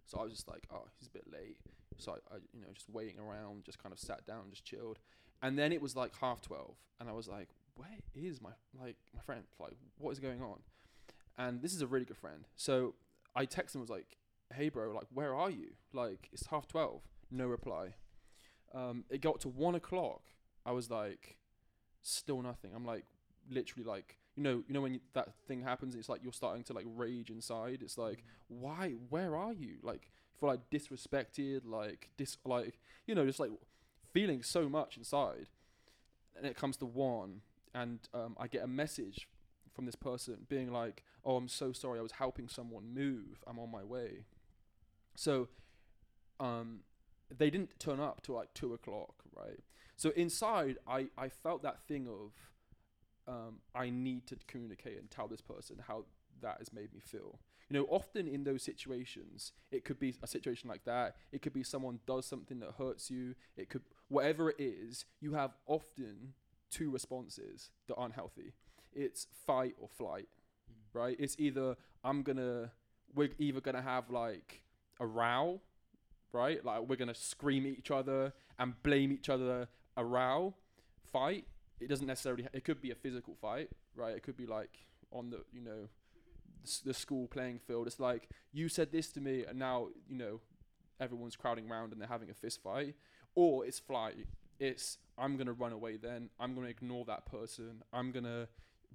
So 0.07 0.19
I 0.19 0.25
was 0.25 0.33
just 0.33 0.49
like, 0.49 0.65
oh, 0.73 0.87
he's 0.99 1.07
a 1.07 1.13
bit 1.13 1.27
late. 1.33 1.59
So 1.99 2.13
I, 2.13 2.35
I, 2.35 2.39
you 2.53 2.63
know, 2.63 2.73
just 2.75 2.91
waiting 2.91 3.21
around, 3.21 3.65
just 3.65 3.81
kind 3.81 3.93
of 3.93 4.01
sat 4.01 4.27
down, 4.27 4.51
just 4.51 4.65
chilled. 4.65 4.99
And 5.43 5.57
then 5.57 5.73
it 5.73 5.81
was 5.81 5.95
like 5.95 6.13
half 6.21 6.41
twelve, 6.41 6.75
and 6.99 7.09
I 7.09 7.13
was 7.13 7.29
like, 7.29 7.49
where 7.81 8.25
is 8.31 8.41
my 8.41 8.51
like 8.81 8.97
my 9.15 9.21
friend? 9.23 9.45
Like, 9.59 9.77
what 9.99 10.11
is 10.11 10.19
going 10.19 10.43
on? 10.43 10.59
And 11.39 11.63
this 11.63 11.73
is 11.73 11.83
a 11.83 11.87
really 11.87 12.05
good 12.05 12.17
friend. 12.17 12.45
So 12.57 12.95
I 13.35 13.47
texted 13.47 13.77
him, 13.77 13.81
was 13.81 13.91
like, 13.91 14.17
hey 14.55 14.69
bro, 14.69 14.93
like 14.93 15.07
where 15.13 15.35
are 15.35 15.51
you? 15.51 15.71
Like 15.93 16.29
it's 16.33 16.47
half 16.47 16.69
twelve, 16.69 17.03
no 17.31 17.47
reply. 17.47 17.95
Um, 18.75 19.05
it 19.11 19.21
got 19.21 19.41
to 19.41 19.49
one 19.49 19.75
o'clock. 19.75 20.23
I 20.65 20.73
was 20.73 20.91
like, 20.91 21.39
still 22.03 22.43
nothing. 22.43 22.73
I'm 22.75 22.85
like, 22.85 23.05
literally 23.51 23.85
like, 23.85 24.19
you 24.37 24.43
know, 24.43 24.63
you 24.69 24.75
know 24.75 24.81
when 24.81 24.95
you, 24.95 25.01
that 25.15 25.31
thing 25.49 25.63
happens, 25.63 25.95
it's 25.95 26.09
like 26.09 26.23
you're 26.23 26.33
starting 26.33 26.63
to 26.65 26.73
like 26.73 26.87
rage 26.95 27.31
inside. 27.31 27.81
It's 27.83 27.99
like, 27.99 28.23
why? 28.49 28.93
Where 29.09 29.35
are 29.35 29.53
you? 29.53 29.77
Like, 29.83 30.11
feel 30.39 30.51
like 30.51 30.71
disrespected, 30.71 31.63
like 31.65 32.11
dis, 32.17 32.37
like 32.45 32.79
you 33.07 33.15
know, 33.15 33.27
just 33.27 33.41
like 33.41 33.51
feeling 34.13 34.43
so 34.43 34.69
much 34.69 34.97
inside. 34.97 35.49
And 36.37 36.47
it 36.47 36.57
comes 36.57 36.77
to 36.79 36.87
one, 36.87 37.41
and 37.75 38.01
um, 38.15 38.37
I 38.39 38.47
get 38.47 38.63
a 38.63 38.69
message 38.69 39.29
from 39.75 39.87
this 39.87 39.95
person 39.95 40.47
being 40.49 40.73
like, 40.73 41.03
"Oh, 41.25 41.37
I'm 41.37 41.49
so 41.49 41.73
sorry. 41.73 41.99
I 41.99 42.03
was 42.03 42.13
helping 42.13 42.49
someone 42.49 42.93
move. 42.95 43.43
I'm 43.47 43.59
on 43.59 43.71
my 43.71 43.85
way." 43.85 44.25
So, 45.17 45.49
um, 46.39 46.81
they 47.37 47.51
didn't 47.51 47.79
turn 47.79 48.01
up 48.01 48.23
till 48.23 48.35
like 48.35 48.53
two 48.55 48.75
o'clock, 48.75 49.15
right? 49.37 49.61
So 49.97 50.11
inside, 50.11 50.79
I 50.87 51.09
I 51.17 51.29
felt 51.29 51.63
that 51.63 51.87
thing 51.87 52.09
of, 52.09 52.33
um, 53.29 53.61
I 53.75 53.91
need 53.91 54.27
to 54.29 54.37
communicate 54.47 54.99
and 54.99 55.11
tell 55.11 55.29
this 55.29 55.41
person 55.41 55.77
how 55.87 56.05
that 56.41 56.57
has 56.59 56.73
made 56.73 56.93
me 56.93 57.01
feel. 57.01 57.39
You 57.69 57.79
know, 57.79 57.87
often 57.89 58.27
in 58.27 58.43
those 58.43 58.65
situations, 58.65 59.53
it 59.71 59.85
could 59.85 60.01
be 60.01 60.17
a 60.23 60.27
situation 60.27 60.69
like 60.69 60.85
that. 60.85 61.17
It 61.31 61.41
could 61.41 61.53
be 61.53 61.63
someone 61.63 62.01
does 62.07 62.27
something 62.27 62.59
that 62.61 62.73
hurts 62.79 63.11
you. 63.11 63.37
It 63.57 63.69
could 63.69 63.83
whatever 64.09 64.51
it 64.51 64.57
is. 64.59 65.05
You 65.21 65.35
have 65.35 65.53
often 65.67 66.35
two 66.71 66.91
responses 66.91 67.71
that 67.89 67.95
aren't 67.95 68.15
healthy. 68.15 68.53
It's 68.93 69.27
fight 69.47 69.75
or 69.79 69.89
flight, 69.89 70.29
mm. 70.71 70.99
right? 70.99 71.17
It's 71.19 71.37
either 71.39 71.77
I'm 72.05 72.23
gonna 72.23 72.73
we're 73.15 73.31
either 73.39 73.61
gonna 73.61 73.83
have 73.83 74.11
like 74.11 74.63
a 74.99 75.07
row, 75.07 75.61
right? 76.33 76.65
Like 76.65 76.89
we're 76.89 76.97
gonna 76.97 77.15
scream 77.15 77.67
at 77.67 77.79
each 77.79 77.91
other 77.91 78.33
and 78.59 78.81
blame 78.83 79.13
each 79.13 79.29
other. 79.29 79.69
A 79.97 80.05
row, 80.05 80.55
fight. 81.13 81.47
It 81.81 81.89
doesn't 81.89 82.07
necessarily. 82.07 82.47
it 82.53 82.65
could 82.65 82.81
be 82.81 82.91
a 82.91 82.95
physical 82.95 83.35
fight, 83.35 83.71
right? 83.95 84.15
It 84.15 84.23
could 84.23 84.37
be 84.37 84.47
like 84.47 84.87
on 85.13 85.31
the 85.31 85.43
you 85.53 85.61
know 85.61 85.89
the, 86.63 86.81
the 86.87 86.95
school 86.95 87.27
playing 87.27 87.59
field. 87.59 87.87
It's 87.87 88.01
like 88.01 88.29
you 88.53 88.69
said 88.69 88.93
this 88.93 89.11
to 89.13 89.21
me, 89.21 89.45
and 89.45 89.59
now 89.59 89.89
you 90.09 90.17
know 90.17 90.41
everyone's 91.01 91.37
crowding 91.37 91.71
around 91.71 91.93
and 91.93 92.01
they're 92.01 92.09
having 92.09 92.31
a 92.31 92.35
fist 92.35 92.63
fight. 92.63 92.95
Or 93.35 93.65
it's 93.65 93.79
flight. 93.79 94.27
It's 94.61 94.99
I'm 95.19 95.37
gonna 95.37 95.53
run 95.53 95.73
away. 95.73 95.97
Then 95.97 96.31
I'm 96.39 96.55
gonna 96.55 96.69
ignore 96.69 97.05
that 97.07 97.27
person. 97.27 97.83
I'm 97.93 98.13
gonna 98.13 98.47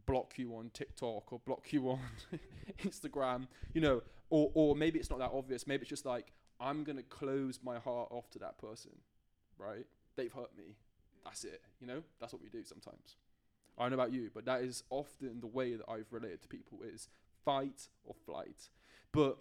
block 0.05 0.37
you 0.37 0.55
on 0.55 0.69
TikTok 0.73 1.33
or 1.33 1.39
block 1.39 1.73
you 1.73 1.89
on 1.89 1.99
Instagram. 2.83 3.47
You 3.73 3.81
know, 3.81 4.03
or 4.29 4.51
or 4.53 4.75
maybe 4.75 4.99
it's 4.99 5.09
not 5.09 5.19
that 5.19 5.31
obvious. 5.33 5.67
Maybe 5.67 5.81
it's 5.81 5.89
just 5.89 6.05
like 6.05 6.31
I'm 6.61 6.83
gonna 6.83 7.03
close 7.03 7.59
my 7.61 7.79
heart 7.79 8.09
off 8.11 8.29
to 8.31 8.39
that 8.39 8.57
person, 8.57 8.91
right? 9.57 9.85
They've 10.15 10.31
hurt 10.31 10.55
me. 10.57 10.75
That's 11.25 11.43
it. 11.43 11.61
You 11.81 11.87
know, 11.87 12.03
that's 12.21 12.31
what 12.31 12.41
we 12.41 12.49
do 12.49 12.63
sometimes. 12.63 13.17
I 13.77 13.83
don't 13.83 13.91
know 13.91 13.95
about 13.95 14.13
you, 14.13 14.29
but 14.33 14.45
that 14.45 14.61
is 14.61 14.83
often 14.89 15.41
the 15.41 15.47
way 15.47 15.75
that 15.75 15.85
I've 15.89 16.11
related 16.11 16.41
to 16.43 16.47
people 16.47 16.79
is 16.81 17.09
fight 17.43 17.87
or 18.05 18.15
flight. 18.25 18.69
But 19.11 19.37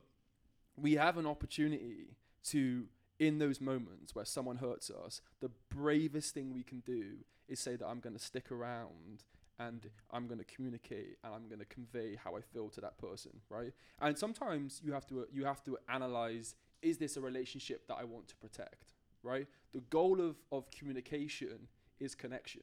we 0.77 0.95
have 0.95 1.19
an 1.19 1.27
opportunity 1.27 2.17
to, 2.49 2.85
in 3.19 3.39
those 3.39 3.61
moments 3.61 4.15
where 4.15 4.25
someone 4.25 4.57
hurts 4.57 4.91
us, 4.91 5.21
the 5.41 5.51
bravest 5.71 6.35
thing 6.35 6.53
we 6.53 6.63
can 6.63 6.81
do 6.81 7.19
is 7.49 7.61
say 7.61 7.77
that 7.77 7.87
I'm 7.87 8.01
going 8.01 8.17
to 8.17 8.23
stick 8.23 8.51
around 8.51 9.23
and 9.59 9.89
I'm 10.11 10.27
going 10.27 10.39
to 10.41 10.45
communicate 10.45 11.17
and 11.23 11.33
I'm 11.33 11.47
going 11.49 11.61
to 11.61 11.65
convey 11.67 12.17
how 12.23 12.37
I 12.37 12.41
feel 12.41 12.69
to 12.71 12.81
that 12.81 12.99
person, 12.99 13.31
right? 13.49 13.73
And 14.01 14.19
sometimes 14.19 14.81
you 14.85 14.93
have 14.93 15.07
to 15.07 15.27
you 15.33 15.45
have 15.45 15.63
to 15.65 15.79
analyze 15.89 16.57
is 16.83 16.99
this 16.99 17.17
a 17.17 17.21
relationship 17.21 17.87
that 17.89 17.95
I 17.95 18.05
want 18.05 18.27
to 18.29 18.37
protect, 18.37 18.95
right? 19.23 19.47
The 19.73 19.81
goal 19.81 20.21
of 20.21 20.37
of 20.51 20.71
communication 20.73 21.69
is 22.01 22.15
connection. 22.17 22.63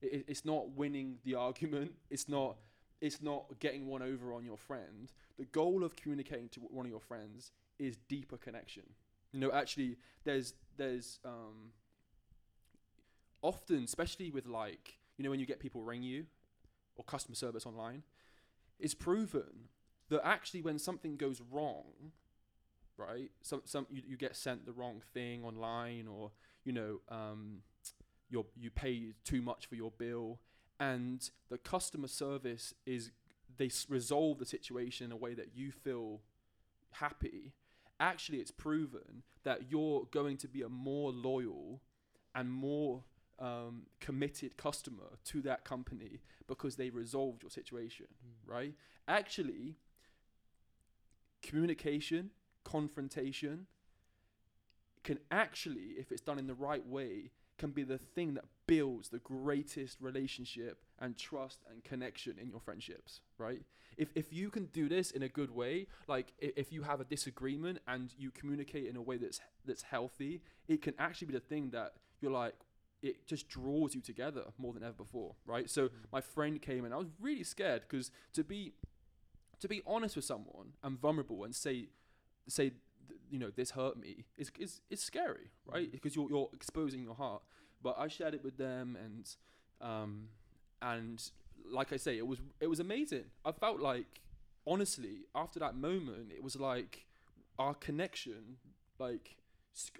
It, 0.00 0.12
it- 0.12 0.24
it's 0.28 0.44
not 0.44 0.70
winning 0.70 1.18
the 1.24 1.34
argument. 1.34 1.92
It's 2.10 2.28
not 2.28 2.56
it's 3.02 3.20
not 3.20 3.44
getting 3.60 3.86
one 3.86 4.00
over 4.02 4.32
on 4.32 4.42
your 4.44 4.56
friend. 4.56 5.12
The 5.38 5.44
goal 5.44 5.84
of 5.84 5.96
communicating 5.96 6.48
to 6.50 6.60
one 6.60 6.86
of 6.86 6.90
your 6.90 7.00
friends 7.00 7.52
is 7.78 7.98
deeper 8.08 8.38
connection. 8.38 8.84
You 9.36 9.42
know, 9.42 9.52
actually, 9.52 9.98
there's 10.24 10.54
there's 10.78 11.20
um, 11.22 11.72
often, 13.42 13.84
especially 13.84 14.30
with 14.30 14.46
like 14.46 14.96
you 15.16 15.24
know 15.24 15.30
when 15.30 15.40
you 15.40 15.46
get 15.46 15.60
people 15.60 15.82
ring 15.82 16.02
you 16.02 16.26
or 16.96 17.04
customer 17.04 17.34
service 17.34 17.66
online, 17.66 18.02
it's 18.80 18.94
proven 18.94 19.70
that 20.10 20.26
actually 20.26 20.62
when 20.62 20.78
something 20.78 21.16
goes 21.16 21.42
wrong, 21.50 22.12
right? 22.96 23.30
Some 23.42 23.62
some 23.64 23.86
you, 23.90 24.02
you 24.06 24.16
get 24.16 24.36
sent 24.36 24.66
the 24.66 24.72
wrong 24.72 25.02
thing 25.14 25.44
online, 25.44 26.06
or 26.08 26.32
you 26.64 26.72
know 26.72 27.00
um, 27.08 27.58
you 28.30 28.46
you 28.56 28.70
pay 28.70 29.12
too 29.24 29.42
much 29.42 29.66
for 29.66 29.76
your 29.76 29.92
bill, 29.92 30.40
and 30.80 31.28
the 31.50 31.58
customer 31.58 32.08
service 32.08 32.74
is 32.86 33.12
they 33.58 33.66
s- 33.66 33.86
resolve 33.88 34.38
the 34.38 34.46
situation 34.46 35.06
in 35.06 35.12
a 35.12 35.16
way 35.16 35.34
that 35.34 35.50
you 35.54 35.72
feel 35.72 36.20
happy. 36.92 37.52
Actually, 37.98 38.38
it's 38.38 38.50
proven 38.50 39.22
that 39.44 39.70
you're 39.70 40.06
going 40.10 40.36
to 40.36 40.48
be 40.48 40.62
a 40.62 40.68
more 40.68 41.10
loyal 41.10 41.80
and 42.34 42.50
more 42.50 43.02
um, 43.38 43.82
committed 44.00 44.56
customer 44.56 45.18
to 45.24 45.40
that 45.42 45.64
company 45.64 46.20
because 46.46 46.76
they 46.76 46.90
resolved 46.90 47.42
your 47.42 47.50
situation, 47.50 48.06
right? 48.46 48.74
Actually, 49.08 49.76
communication, 51.42 52.30
confrontation 52.64 53.66
can 55.02 55.18
actually, 55.30 55.94
if 55.98 56.10
it's 56.10 56.20
done 56.20 56.38
in 56.38 56.46
the 56.46 56.54
right 56.54 56.86
way, 56.86 57.30
can 57.58 57.70
be 57.70 57.82
the 57.82 57.98
thing 57.98 58.34
that 58.34 58.44
builds 58.66 59.08
the 59.08 59.18
greatest 59.18 59.98
relationship 60.00 60.78
and 60.98 61.16
trust 61.16 61.60
and 61.70 61.82
connection 61.84 62.36
in 62.40 62.48
your 62.48 62.60
friendships, 62.60 63.20
right? 63.38 63.62
If, 63.96 64.08
if 64.14 64.32
you 64.32 64.50
can 64.50 64.66
do 64.66 64.88
this 64.88 65.10
in 65.10 65.22
a 65.22 65.28
good 65.28 65.50
way, 65.50 65.86
like 66.06 66.32
if 66.38 66.72
you 66.72 66.82
have 66.82 67.00
a 67.00 67.04
disagreement 67.04 67.78
and 67.86 68.12
you 68.18 68.30
communicate 68.30 68.86
in 68.86 68.96
a 68.96 69.02
way 69.02 69.16
that's 69.16 69.40
that's 69.64 69.82
healthy, 69.82 70.42
it 70.68 70.82
can 70.82 70.94
actually 70.98 71.28
be 71.28 71.34
the 71.34 71.40
thing 71.40 71.70
that 71.70 71.94
you're 72.20 72.32
like, 72.32 72.54
it 73.02 73.26
just 73.26 73.48
draws 73.48 73.94
you 73.94 74.00
together 74.00 74.44
more 74.58 74.72
than 74.72 74.82
ever 74.82 74.92
before, 74.92 75.34
right? 75.46 75.70
So 75.70 75.86
mm-hmm. 75.86 75.96
my 76.12 76.20
friend 76.20 76.60
came 76.60 76.84
and 76.84 76.92
I 76.92 76.98
was 76.98 77.08
really 77.20 77.44
scared 77.44 77.82
because 77.88 78.10
to 78.34 78.44
be 78.44 78.74
to 79.60 79.68
be 79.68 79.82
honest 79.86 80.16
with 80.16 80.24
someone 80.24 80.74
and 80.82 80.98
vulnerable 80.98 81.44
and 81.44 81.54
say 81.54 81.88
say 82.48 82.72
you 83.30 83.38
know 83.38 83.50
this 83.54 83.70
hurt 83.72 83.96
me 83.96 84.24
is 84.38 84.50
is 84.58 84.80
is 84.90 85.00
scary, 85.00 85.50
right? 85.66 85.90
Because 85.90 86.14
you're 86.16 86.28
you're 86.30 86.48
exposing 86.52 87.02
your 87.02 87.14
heart. 87.14 87.42
But 87.82 87.96
I 87.98 88.08
shared 88.08 88.34
it 88.34 88.42
with 88.42 88.56
them 88.56 88.96
and 89.02 89.28
um 89.80 90.28
and 90.82 91.22
like 91.70 91.92
I 91.92 91.96
say, 91.96 92.16
it 92.18 92.26
was 92.26 92.38
it 92.60 92.68
was 92.68 92.80
amazing. 92.80 93.24
I 93.44 93.52
felt 93.52 93.80
like 93.80 94.20
honestly 94.66 95.26
after 95.34 95.58
that 95.60 95.76
moment, 95.76 96.32
it 96.34 96.42
was 96.42 96.56
like 96.56 97.06
our 97.58 97.74
connection 97.74 98.56
like 98.98 99.36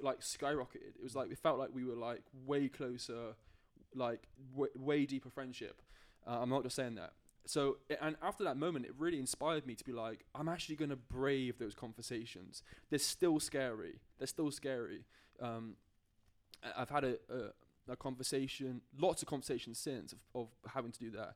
like 0.02 0.20
skyrocketed. 0.20 0.94
It 0.96 1.02
was 1.02 1.14
like 1.14 1.30
it 1.30 1.38
felt 1.38 1.58
like 1.58 1.70
we 1.72 1.84
were 1.84 1.96
like 1.96 2.22
way 2.46 2.68
closer, 2.68 3.34
like 3.94 4.28
w- 4.52 4.72
way 4.76 5.06
deeper 5.06 5.30
friendship. 5.30 5.82
Uh, 6.26 6.38
I'm 6.40 6.48
not 6.50 6.62
just 6.62 6.76
saying 6.76 6.96
that. 6.96 7.12
So 7.46 7.78
and 8.00 8.16
after 8.22 8.44
that 8.44 8.56
moment, 8.56 8.86
it 8.86 8.92
really 8.98 9.18
inspired 9.18 9.66
me 9.66 9.74
to 9.74 9.84
be 9.84 9.92
like, 9.92 10.24
I'm 10.34 10.48
actually 10.48 10.76
gonna 10.76 10.96
brave 10.96 11.58
those 11.58 11.74
conversations. 11.74 12.62
They're 12.90 12.98
still 12.98 13.40
scary. 13.40 14.00
They're 14.18 14.26
still 14.26 14.50
scary. 14.50 15.04
Um, 15.40 15.76
I've 16.76 16.90
had 16.90 17.04
a, 17.04 17.16
a 17.30 17.50
a 17.88 17.96
conversation, 17.96 18.80
lots 18.98 19.22
of 19.22 19.28
conversations 19.28 19.78
since 19.78 20.12
of, 20.12 20.18
of 20.34 20.48
having 20.72 20.92
to 20.92 20.98
do 20.98 21.10
that. 21.12 21.34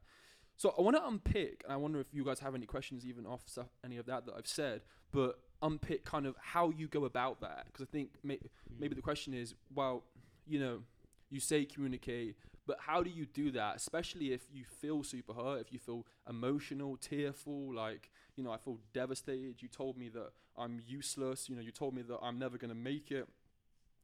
So 0.57 0.75
I 0.76 0.83
want 0.83 0.97
to 0.97 1.07
unpick, 1.07 1.62
and 1.64 1.73
I 1.73 1.76
wonder 1.76 2.00
if 2.00 2.09
you 2.12 2.25
guys 2.25 2.40
have 2.40 2.55
any 2.55 2.67
questions 2.67 3.07
even 3.07 3.25
off 3.25 3.43
stuff, 3.47 3.69
any 3.85 3.97
of 3.97 4.07
that 4.07 4.26
that 4.26 4.35
I've 4.37 4.47
said, 4.47 4.83
but 5.12 5.38
unpick 5.62 6.05
kind 6.05 6.26
of 6.26 6.35
how 6.40 6.71
you 6.71 6.88
go 6.88 7.05
about 7.05 7.40
that 7.40 7.67
because 7.67 7.83
I 7.83 7.88
think 7.90 8.11
may, 8.23 8.38
maybe 8.79 8.95
the 8.95 9.02
question 9.02 9.35
is, 9.35 9.55
well, 9.75 10.05
you 10.47 10.59
know, 10.59 10.81
you 11.31 11.40
say 11.40 11.64
communicate, 11.64 12.37
but 12.71 12.79
how 12.87 13.03
do 13.03 13.11
you 13.11 13.27
do 13.27 13.50
that? 13.50 13.75
Especially 13.75 14.33
if 14.33 14.43
you 14.53 14.65
feel 14.65 15.03
super 15.03 15.33
hurt, 15.33 15.61
if 15.61 15.73
you 15.73 15.81
feel 15.81 16.07
emotional, 16.29 16.97
tearful, 16.97 17.75
like 17.75 18.11
you 18.37 18.45
know, 18.45 18.53
I 18.53 18.59
feel 18.59 18.79
devastated. 18.95 19.57
You 19.61 19.67
told 19.67 19.97
me 19.99 20.09
that 20.11 20.31
I'm 20.57 20.81
useless. 20.87 21.49
You 21.49 21.57
know, 21.57 21.62
you 21.62 21.73
told 21.73 21.95
me 21.97 22.03
that 22.03 22.19
I'm 22.23 22.39
never 22.39 22.59
gonna 22.59 22.77
make 22.77 23.11
it. 23.11 23.27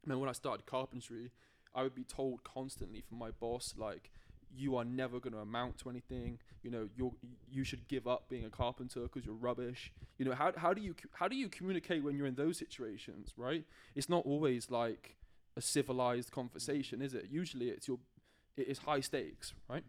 Man, 0.04 0.18
when 0.18 0.28
I 0.28 0.32
started 0.32 0.66
carpentry, 0.66 1.30
I 1.76 1.84
would 1.84 1.94
be 1.94 2.02
told 2.02 2.42
constantly 2.42 3.02
from 3.08 3.18
my 3.18 3.30
boss, 3.30 3.74
like, 3.76 4.10
you 4.52 4.74
are 4.74 4.84
never 4.84 5.20
going 5.20 5.34
to 5.34 5.40
amount 5.40 5.78
to 5.78 5.90
anything. 5.90 6.40
You 6.64 6.70
know, 6.72 6.88
you 6.96 7.14
you 7.48 7.62
should 7.62 7.86
give 7.86 8.08
up 8.08 8.28
being 8.28 8.46
a 8.46 8.50
carpenter 8.50 9.02
because 9.02 9.24
you're 9.24 9.34
rubbish. 9.34 9.92
You 10.18 10.24
know, 10.24 10.34
how 10.34 10.52
how 10.56 10.74
do 10.74 10.80
you 10.80 10.96
how 11.12 11.28
do 11.28 11.36
you 11.36 11.48
communicate 11.48 12.02
when 12.02 12.16
you're 12.16 12.26
in 12.26 12.34
those 12.34 12.58
situations, 12.58 13.32
right? 13.36 13.64
It's 13.94 14.08
not 14.08 14.26
always 14.26 14.72
like 14.72 15.14
a 15.56 15.60
civilized 15.60 16.32
conversation, 16.32 17.00
is 17.00 17.14
it? 17.14 17.26
Usually, 17.30 17.68
it's 17.68 17.86
your 17.86 17.98
it 18.56 18.68
is 18.68 18.78
high 18.78 19.00
stakes, 19.00 19.54
right? 19.68 19.84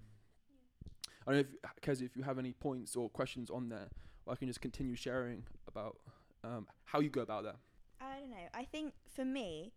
I 1.25 1.33
don't 1.33 1.41
know 1.41 1.57
if 1.93 2.01
if 2.01 2.15
you 2.15 2.23
have 2.23 2.39
any 2.39 2.53
points 2.53 2.95
or 2.95 3.09
questions 3.09 3.49
on 3.49 3.69
there, 3.69 3.89
or 4.25 4.33
I 4.33 4.35
can 4.35 4.47
just 4.47 4.61
continue 4.61 4.95
sharing 4.95 5.43
about 5.67 5.97
um, 6.43 6.67
how 6.85 6.99
you 6.99 7.09
go 7.09 7.21
about 7.21 7.43
that. 7.43 7.57
I 7.99 8.19
don't 8.19 8.29
know. 8.29 8.47
I 8.53 8.63
think 8.63 8.93
for 9.13 9.25
me, 9.25 9.73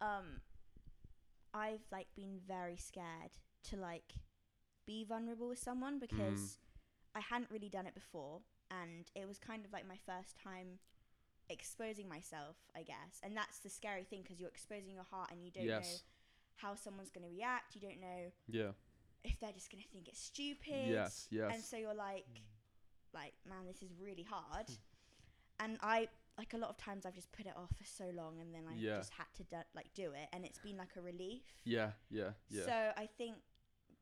um, 0.00 0.40
I've 1.54 1.84
like 1.92 2.08
been 2.16 2.40
very 2.46 2.76
scared 2.76 3.38
to 3.64 3.76
like 3.76 4.14
be 4.86 5.04
vulnerable 5.04 5.48
with 5.48 5.58
someone 5.58 5.98
because 5.98 6.58
I 7.14 7.20
hadn't 7.20 7.50
really 7.50 7.68
done 7.68 7.86
it 7.86 7.94
before, 7.94 8.40
and 8.70 9.10
it 9.14 9.28
was 9.28 9.38
kind 9.38 9.64
of 9.64 9.72
like 9.72 9.86
my 9.86 9.98
first 10.06 10.36
time 10.42 10.78
exposing 11.48 12.08
myself, 12.08 12.56
I 12.74 12.82
guess. 12.82 13.20
And 13.22 13.36
that's 13.36 13.58
the 13.58 13.68
scary 13.68 14.04
thing 14.04 14.22
because 14.22 14.40
you're 14.40 14.48
exposing 14.48 14.94
your 14.94 15.06
heart 15.10 15.30
and 15.30 15.44
you 15.44 15.50
don't 15.50 15.66
know 15.66 15.80
yes. 15.82 16.02
How 16.60 16.74
someone's 16.74 17.10
going 17.10 17.24
to 17.26 17.30
react. 17.34 17.74
You 17.74 17.80
don't 17.80 18.00
know 18.00 18.30
Yeah. 18.48 18.70
if 19.24 19.38
they're 19.40 19.52
just 19.52 19.70
going 19.70 19.82
to 19.82 19.88
think 19.90 20.08
it's 20.08 20.20
stupid. 20.20 20.88
Yes. 20.88 21.26
Yes. 21.30 21.50
And 21.54 21.62
so 21.62 21.76
you're 21.76 21.94
like, 21.94 22.26
like, 23.14 23.34
man, 23.48 23.66
this 23.66 23.82
is 23.82 23.90
really 24.00 24.22
hard. 24.28 24.66
and 25.58 25.78
I 25.82 26.08
like 26.38 26.54
a 26.54 26.56
lot 26.58 26.70
of 26.70 26.78
times 26.78 27.04
I've 27.04 27.14
just 27.14 27.30
put 27.32 27.44
it 27.44 27.52
off 27.54 27.68
for 27.76 27.84
so 27.84 28.04
long, 28.14 28.40
and 28.40 28.54
then 28.54 28.62
I 28.66 28.74
Yeah. 28.76 28.96
just 28.96 29.12
had 29.12 29.26
to 29.36 29.44
do, 29.44 29.58
like 29.74 29.92
do 29.94 30.12
it, 30.12 30.28
and 30.32 30.44
it's 30.46 30.58
been 30.58 30.76
like 30.78 30.96
a 30.96 31.02
relief. 31.02 31.42
yeah. 31.64 31.92
Yeah. 32.08 32.32
Yeah. 32.48 32.64
So 32.64 32.92
I 32.96 33.06
think 33.18 33.36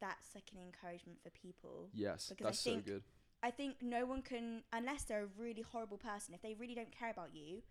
that's 0.01 0.35
like 0.37 0.49
an 0.53 0.61
encouragement 0.63 1.21
for 1.23 1.31
people. 1.31 1.91
yes. 1.93 2.29
because 2.29 2.45
I 2.47 2.51
That's 2.51 2.61
so 2.61 2.71
think- 2.75 2.85
good. 2.87 3.03
I 3.43 3.51
think 3.53 3.83
no 3.83 4.05
one 4.05 4.23
can, 4.23 4.63
unless 4.73 5.05
they're 5.05 5.23
a 5.25 5.27
really 5.39 5.63
horrible 5.63 5.99
person, 5.99 6.35
if 6.35 6.43
they 6.43 6.55
really 6.55 6.75
don't 6.75 6.91
care 6.93 7.11
about 7.11 7.35
you, 7.35 7.63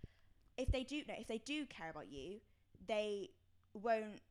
if 0.58 0.70
they 0.72 0.84
do, 0.84 1.04
no, 1.08 1.14
if 1.18 1.28
they 1.28 1.38
do 1.40 1.66
care 1.66 1.90
about 1.90 2.08
you, 2.10 2.42
they 2.86 3.30
won't 3.74 4.22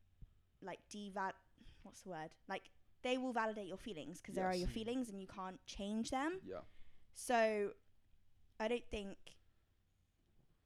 like 0.61 0.79
deval. 0.93 1.31
What's 1.83 2.01
the 2.01 2.09
word? 2.09 2.29
Like 2.47 2.69
they 3.03 3.17
will 3.17 3.33
validate 3.33 3.67
your 3.67 3.77
feelings 3.77 4.19
because 4.21 4.35
there 4.35 4.47
are 4.47 4.55
your 4.55 4.67
feelings 4.67 5.09
and 5.09 5.21
you 5.21 5.27
can't 5.27 5.59
change 5.65 6.09
them. 6.11 6.39
Yeah. 6.43 6.61
So 7.13 7.71
I 8.59 8.67
don't 8.67 8.85
think 8.89 9.17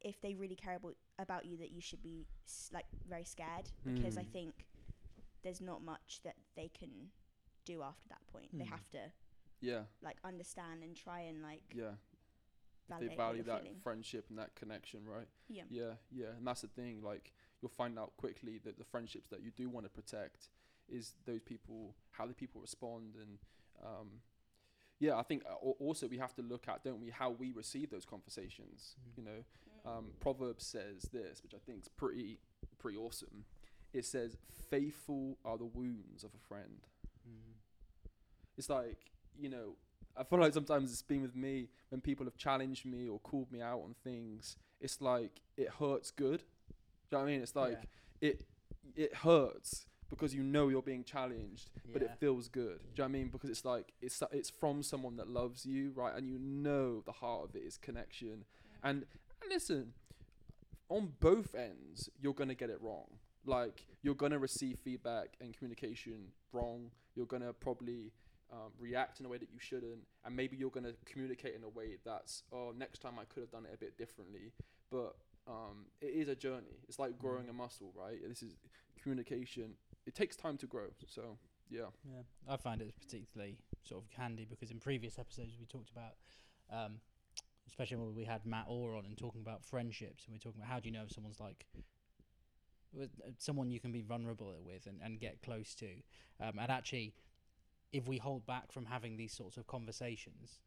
if 0.02 0.20
they 0.22 0.34
really 0.36 0.56
care 0.56 0.76
about 0.76 0.96
about 1.20 1.46
you 1.46 1.58
that 1.58 1.72
you 1.72 1.82
should 1.82 2.02
be 2.02 2.26
s- 2.48 2.70
like 2.74 2.86
very 3.08 3.24
scared 3.24 3.70
because 3.86 4.18
I 4.18 4.24
Mm. 4.24 4.32
think 4.32 4.66
there's 5.44 5.62
not 5.62 5.84
much 5.84 6.22
that 6.24 6.36
they 6.56 6.70
can 6.70 7.12
do 7.66 7.84
after 7.84 8.10
that 8.10 8.26
point. 8.28 8.50
They 8.58 8.64
Mm. 8.66 8.70
have 8.70 8.90
to 8.90 9.12
Yeah. 9.60 9.86
like 10.02 10.18
understand 10.24 10.84
and 10.84 10.96
try 10.96 11.20
and 11.22 11.42
like 11.44 11.64
Yeah. 11.76 11.96
They 13.00 13.16
value 13.16 13.44
that 13.44 13.62
feeling. 13.62 13.80
friendship 13.80 14.30
and 14.30 14.38
that 14.40 14.54
connection, 14.56 15.08
right? 15.08 15.28
Yeah. 15.48 15.64
Yeah. 15.70 15.98
Yeah. 16.10 16.32
And 16.32 16.46
that's 16.48 16.62
the 16.62 16.68
thing. 16.68 17.02
Like 17.04 17.32
you'll 17.62 17.70
find 17.70 17.98
out 18.00 18.14
quickly 18.18 18.60
that 18.66 18.78
the 18.78 18.84
friendships 18.84 19.30
that 19.30 19.42
you 19.44 19.52
do 19.52 19.70
want 19.70 19.86
to 19.86 19.90
protect 19.90 20.50
is 20.90 21.14
those 21.26 21.42
people, 21.42 21.96
how 22.12 22.26
the 22.26 22.34
people 22.34 22.62
respond, 22.62 23.16
and 23.16 23.38
um, 23.84 24.08
yeah, 25.00 25.18
I 25.18 25.24
think 25.24 25.44
uh, 25.50 25.56
also 25.56 26.08
we 26.08 26.18
have 26.18 26.36
to 26.36 26.42
look 26.42 26.68
at, 26.68 26.84
don't 26.84 27.02
we, 27.02 27.10
how 27.10 27.32
we 27.32 27.52
receive 27.52 27.90
those 27.90 28.06
conversations. 28.06 28.96
Mm. 29.00 29.18
You 29.18 29.24
know, 29.24 29.92
um, 29.92 30.06
Proverbs 30.20 30.66
says 30.66 31.10
this, 31.12 31.42
which 31.44 31.54
I 31.54 31.58
think 31.66 31.82
is 31.82 31.88
pretty 31.88 32.40
pretty 32.80 32.98
awesome. 32.98 33.46
It 33.94 34.06
says, 34.06 34.38
"Faithful 34.70 35.38
are 35.44 35.58
the 35.58 35.66
wounds 35.66 36.24
of 36.24 36.32
a 36.36 36.48
friend." 36.48 36.88
Mm. 37.28 37.54
it's 38.58 38.70
like 38.70 38.98
you 39.38 39.50
know 39.50 39.76
i 40.18 40.24
feel 40.24 40.40
like 40.40 40.54
sometimes 40.54 40.92
it's 40.92 41.02
been 41.02 41.22
with 41.22 41.36
me 41.36 41.70
when 41.90 42.02
people 42.02 42.26
have 42.26 42.36
challenged 42.36 42.86
me 42.86 43.08
or 43.08 43.20
called 43.20 43.52
me 43.52 43.62
out 43.62 43.82
on 43.84 43.96
things 44.04 44.58
it's 44.80 45.02
like 45.02 45.42
it 45.58 45.70
hurts 45.80 46.12
good 46.12 46.44
do 47.12 47.18
you 47.18 47.20
know 47.20 47.26
what 47.26 47.30
i 47.30 47.34
mean? 47.34 47.42
It's 47.42 47.56
like 47.56 47.90
it 48.22 48.46
it 48.96 49.14
hurts 49.16 49.86
because 50.10 50.34
you 50.34 50.44
know 50.44 50.70
you're 50.70 50.82
being 50.82 51.04
challenged 51.04 51.70
but 51.92 52.02
it 52.02 52.12
feels 52.20 52.48
good. 52.48 52.80
Do 52.80 52.86
you 52.88 52.98
know 52.98 53.04
what 53.04 53.06
i 53.06 53.12
mean? 53.12 53.28
Because 53.30 53.50
it's 53.50 53.66
like 53.66 53.94
it's 54.02 54.24
it's 54.32 54.50
from 54.50 54.82
someone 54.82 55.18
that 55.18 55.30
loves 55.30 55.66
you 55.66 55.92
right? 55.94 56.16
And 56.16 56.28
you 56.28 56.40
know 56.40 57.02
the 57.06 57.12
heart 57.12 57.50
of 57.50 57.56
it 57.56 57.64
is 57.64 57.78
connection. 57.78 58.46
And, 58.84 59.06
and 59.42 59.52
listen 59.52 59.94
on 60.90 61.14
both 61.20 61.54
ends 61.54 62.10
you're 62.20 62.34
going 62.34 62.50
to 62.50 62.56
get 62.56 62.70
it 62.70 62.82
wrong. 62.82 63.08
Like 63.46 63.86
you're 64.02 64.16
going 64.16 64.32
to 64.32 64.40
receive 64.40 64.80
feedback 64.80 65.36
and 65.42 65.56
communication 65.56 66.32
wrong. 66.54 66.92
You're 67.16 67.26
going 67.26 67.42
to 67.42 67.52
probably 67.52 68.14
um, 68.54 68.72
react 68.80 69.20
in 69.20 69.26
a 69.26 69.30
way 69.30 69.38
that 69.38 69.50
you 69.52 69.60
shouldn't. 69.60 70.04
And 70.26 70.36
maybe 70.36 70.56
you're 70.56 70.70
going 70.70 70.86
to 70.86 70.96
communicate 71.06 71.56
in 71.56 71.64
a 71.64 71.70
way 71.70 71.98
that's 72.06 72.44
oh 72.54 72.72
next 72.78 73.00
time 73.00 73.14
i 73.20 73.26
could 73.26 73.42
have 73.42 73.52
done 73.52 73.66
it 73.66 73.74
a 73.74 73.78
bit 73.78 73.98
differently. 73.98 74.54
But 74.90 75.16
um, 75.48 75.86
it 76.02 76.14
is 76.14 76.28
a 76.28 76.36
journey. 76.36 76.80
It's 76.88 77.00
like 77.00 77.18
growing 77.18 77.50
a 77.50 77.54
muscle 77.54 77.94
right? 77.96 78.18
This 78.28 78.44
is 78.44 78.56
communication. 79.02 79.74
It 80.06 80.16
takes 80.16 80.36
time 80.36 80.58
to 80.58 80.68
grow 80.68 80.88
so 81.08 81.38
yeah. 81.72 81.88
Yeah, 82.04 82.24
I 82.50 82.58
find 82.58 82.82
it 82.82 82.94
particularly 83.00 83.58
sort 83.82 84.04
of 84.04 84.10
handy 84.18 84.46
because 84.48 84.72
in 84.72 84.80
previous 84.80 85.18
episodes 85.18 85.56
we 85.60 85.66
talked 85.66 85.90
about, 85.90 86.16
um, 86.72 87.00
especially 87.68 87.98
when 87.98 88.14
we 88.14 88.26
had 88.26 88.46
Matt 88.46 88.66
Orr 88.68 88.96
on 88.96 89.06
and 89.06 89.18
talking 89.18 89.42
about 89.42 89.64
friendships, 89.64 90.26
and 90.26 90.34
we 90.34 90.38
are 90.38 90.40
talking 90.40 90.62
about 90.62 90.70
how 90.70 90.80
do 90.80 90.90
you 90.90 90.94
know 90.94 91.04
if 91.04 91.14
someone's 91.14 91.40
like 91.40 91.66
with 92.94 93.10
uh, 93.26 93.32
someone 93.38 93.72
you 93.72 93.80
can 93.80 93.94
be 93.94 94.02
vulnerable 94.02 94.54
with 94.66 94.86
and, 94.86 95.00
and 95.02 95.20
get 95.20 95.42
close 95.42 95.74
to, 95.76 95.88
um, 96.42 96.60
and 96.60 96.70
actually, 96.70 97.14
if 97.94 98.08
we 98.08 98.18
hold 98.18 98.46
back 98.46 98.72
from 98.72 98.86
having 98.86 99.16
these 99.16 99.34
sorts 99.34 99.56
of 99.56 99.66
conversations, 99.66 100.60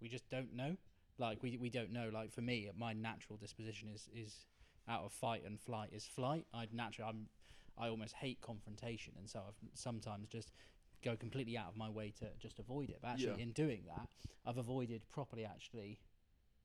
we 0.00 0.08
just 0.08 0.28
don't 0.30 0.54
know. 0.54 0.76
Like 1.18 1.42
we 1.42 1.56
we 1.56 1.70
don't 1.70 1.92
know. 1.92 2.10
Like 2.12 2.32
for 2.32 2.42
me, 2.42 2.70
my 2.76 2.92
natural 2.92 3.36
disposition 3.38 3.88
is 3.88 4.08
is 4.14 4.46
out 4.88 5.02
of 5.04 5.12
fight 5.12 5.42
and 5.44 5.58
flight 5.58 5.90
is 5.92 6.04
flight. 6.06 6.46
I'd 6.54 6.72
naturally 6.72 7.08
I'm 7.08 7.28
I 7.78 7.88
almost 7.88 8.14
hate 8.14 8.40
confrontation, 8.40 9.14
and 9.18 9.28
so 9.28 9.42
I've 9.46 9.68
sometimes 9.74 10.28
just 10.28 10.52
go 11.04 11.14
completely 11.16 11.58
out 11.58 11.68
of 11.68 11.76
my 11.76 11.90
way 11.90 12.12
to 12.20 12.26
just 12.38 12.58
avoid 12.58 12.88
it. 12.90 12.98
But 13.02 13.08
actually, 13.08 13.36
Yeah. 13.36 13.42
in 13.44 13.52
doing 13.52 13.84
that, 13.86 14.08
I've 14.44 14.58
avoided 14.58 15.02
properly 15.10 15.44
actually 15.44 16.00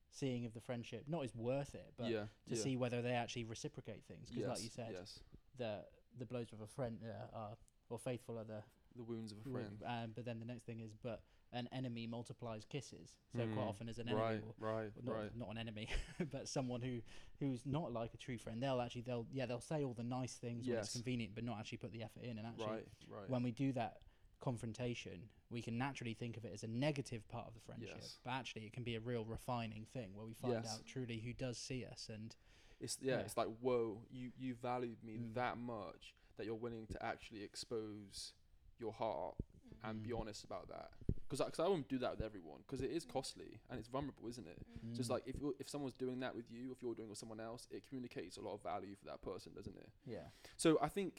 seeing 0.10 0.44
if 0.44 0.54
the 0.54 0.62
friendship 0.62 1.06
not 1.08 1.24
is 1.26 1.36
worth 1.36 1.76
it, 1.76 1.94
but 1.98 2.10
yeah 2.10 2.26
to 2.48 2.56
yeah. 2.56 2.62
see 2.62 2.76
whether 2.78 3.02
they 3.02 3.12
actually 3.12 3.46
reciprocate 3.46 4.04
things. 4.06 4.30
Because, 4.30 4.48
like 4.48 4.64
you 4.64 4.70
said, 4.70 4.92
yes 4.94 5.20
the 5.58 5.86
the 6.18 6.26
blows 6.26 6.52
of 6.52 6.62
a 6.62 6.68
friend 6.68 7.00
uh, 7.04 7.38
are 7.38 7.58
or 7.90 8.00
faithful 8.00 8.38
are 8.38 8.44
the 8.44 8.64
the 8.96 9.04
wounds 9.04 9.32
of 9.32 9.38
a 9.40 9.50
friend 9.50 9.82
Um, 9.86 10.12
but 10.16 10.26
then 10.26 10.40
the 10.40 10.46
next 10.46 10.66
thing 10.66 10.80
is, 10.80 10.94
but 11.02 11.22
an 11.54 11.68
enemy 11.72 12.08
multiplies 12.08 12.66
kisses. 12.66 13.14
So 13.36 13.46
quite 13.48 13.66
Mm, 13.66 13.70
often, 13.70 13.90
as 13.90 14.00
an 14.00 14.08
enemy, 14.08 14.22
right 14.22 14.44
will- 14.46 14.56
right 14.60 14.92
not, 15.04 15.16
right 15.16 15.36
not 15.36 15.50
an 15.50 15.58
enemy, 15.58 15.88
but 16.32 16.48
someone 16.48 16.82
who 16.82 17.02
who's 17.40 17.66
not 17.66 17.92
like 17.92 18.14
a 18.14 18.18
true 18.18 18.38
friend. 18.38 18.62
They'll 18.62 18.82
actually 18.82 19.02
they'll 19.02 19.28
yeah 19.32 19.46
they'll 19.46 19.60
say 19.62 19.84
all 19.84 19.94
the 19.94 20.04
nice 20.04 20.36
things 20.36 20.68
when 20.68 20.78
it's 20.78 20.94
convenient, 20.94 21.36
but 21.36 21.44
not 21.44 21.60
actually 21.60 21.80
put 21.80 21.92
the 21.92 22.04
effort 22.04 22.24
in. 22.24 22.38
And 22.38 22.48
actually, 22.48 22.68
right 22.68 22.88
right 23.10 23.30
when 23.30 23.44
we 23.44 23.52
do 23.52 23.72
that 23.74 23.98
confrontation, 24.40 25.30
we 25.50 25.62
can 25.62 25.78
naturally 25.78 26.14
think 26.14 26.36
of 26.38 26.46
it 26.46 26.52
as 26.54 26.64
a 26.64 26.68
negative 26.68 27.28
part 27.30 27.48
of 27.48 27.54
the 27.54 27.60
friendship, 27.60 27.98
Yes. 28.00 28.18
but 28.24 28.32
actually 28.32 28.66
it 28.66 28.74
can 28.74 28.84
be 28.84 28.96
a 28.96 29.00
real 29.00 29.24
refining 29.24 29.86
thing 29.94 30.10
where 30.16 30.26
we 30.26 30.34
find 30.34 30.54
Yes. 30.64 30.74
out 30.74 30.86
truly 30.86 31.20
who 31.20 31.32
does 31.34 31.58
see 31.58 31.86
us 31.86 32.10
and 32.10 32.36
It's 32.80 32.98
yeah, 33.00 33.18
Yeah. 33.18 33.20
it's 33.22 33.38
like 33.38 33.48
whoa, 33.60 34.06
you 34.10 34.32
you 34.38 34.56
valued 34.56 35.04
me 35.04 35.18
Mm. 35.18 35.34
that 35.36 35.58
much 35.58 36.16
that 36.38 36.46
you're 36.48 36.56
willing 36.56 36.88
to 36.88 37.04
actually 37.06 37.44
expose 37.44 38.34
your 38.82 38.92
heart 38.94 39.36
and 39.84 40.04
be 40.04 40.10
Mm. 40.12 40.20
honest 40.22 40.44
about 40.44 40.68
that. 40.70 40.92
because 41.30 41.60
I, 41.60 41.68
won't 41.70 41.88
do 41.88 41.98
that 42.00 42.12
with 42.12 42.22
everyone 42.22 42.60
because 42.68 42.82
it 42.82 42.92
is 42.92 43.06
costly 43.06 43.62
and 43.70 43.80
it's 43.80 43.88
vulnerable, 43.88 44.28
isn't 44.28 44.46
it? 44.48 44.60
Mm. 44.86 44.96
So 44.96 45.00
it's 45.00 45.08
Mm. 45.08 45.12
like 45.16 45.24
if 45.28 45.36
if 45.60 45.70
someone's 45.70 45.94
doing 45.94 46.20
that 46.20 46.36
with 46.36 46.52
you, 46.52 46.72
if 46.74 46.82
you're 46.82 46.94
doing 46.94 47.08
it 47.08 47.12
with 47.12 47.18
someone 47.20 47.40
else, 47.40 47.68
it 47.72 47.88
communicates 47.88 48.36
a 48.38 48.42
lot 48.42 48.54
of 48.56 48.62
value 48.62 48.96
for 48.96 49.06
that 49.06 49.22
person, 49.22 49.54
doesn't 49.54 49.78
it? 49.78 49.90
yeah. 50.06 50.28
So 50.58 50.78
I 50.82 50.90
think 50.90 51.14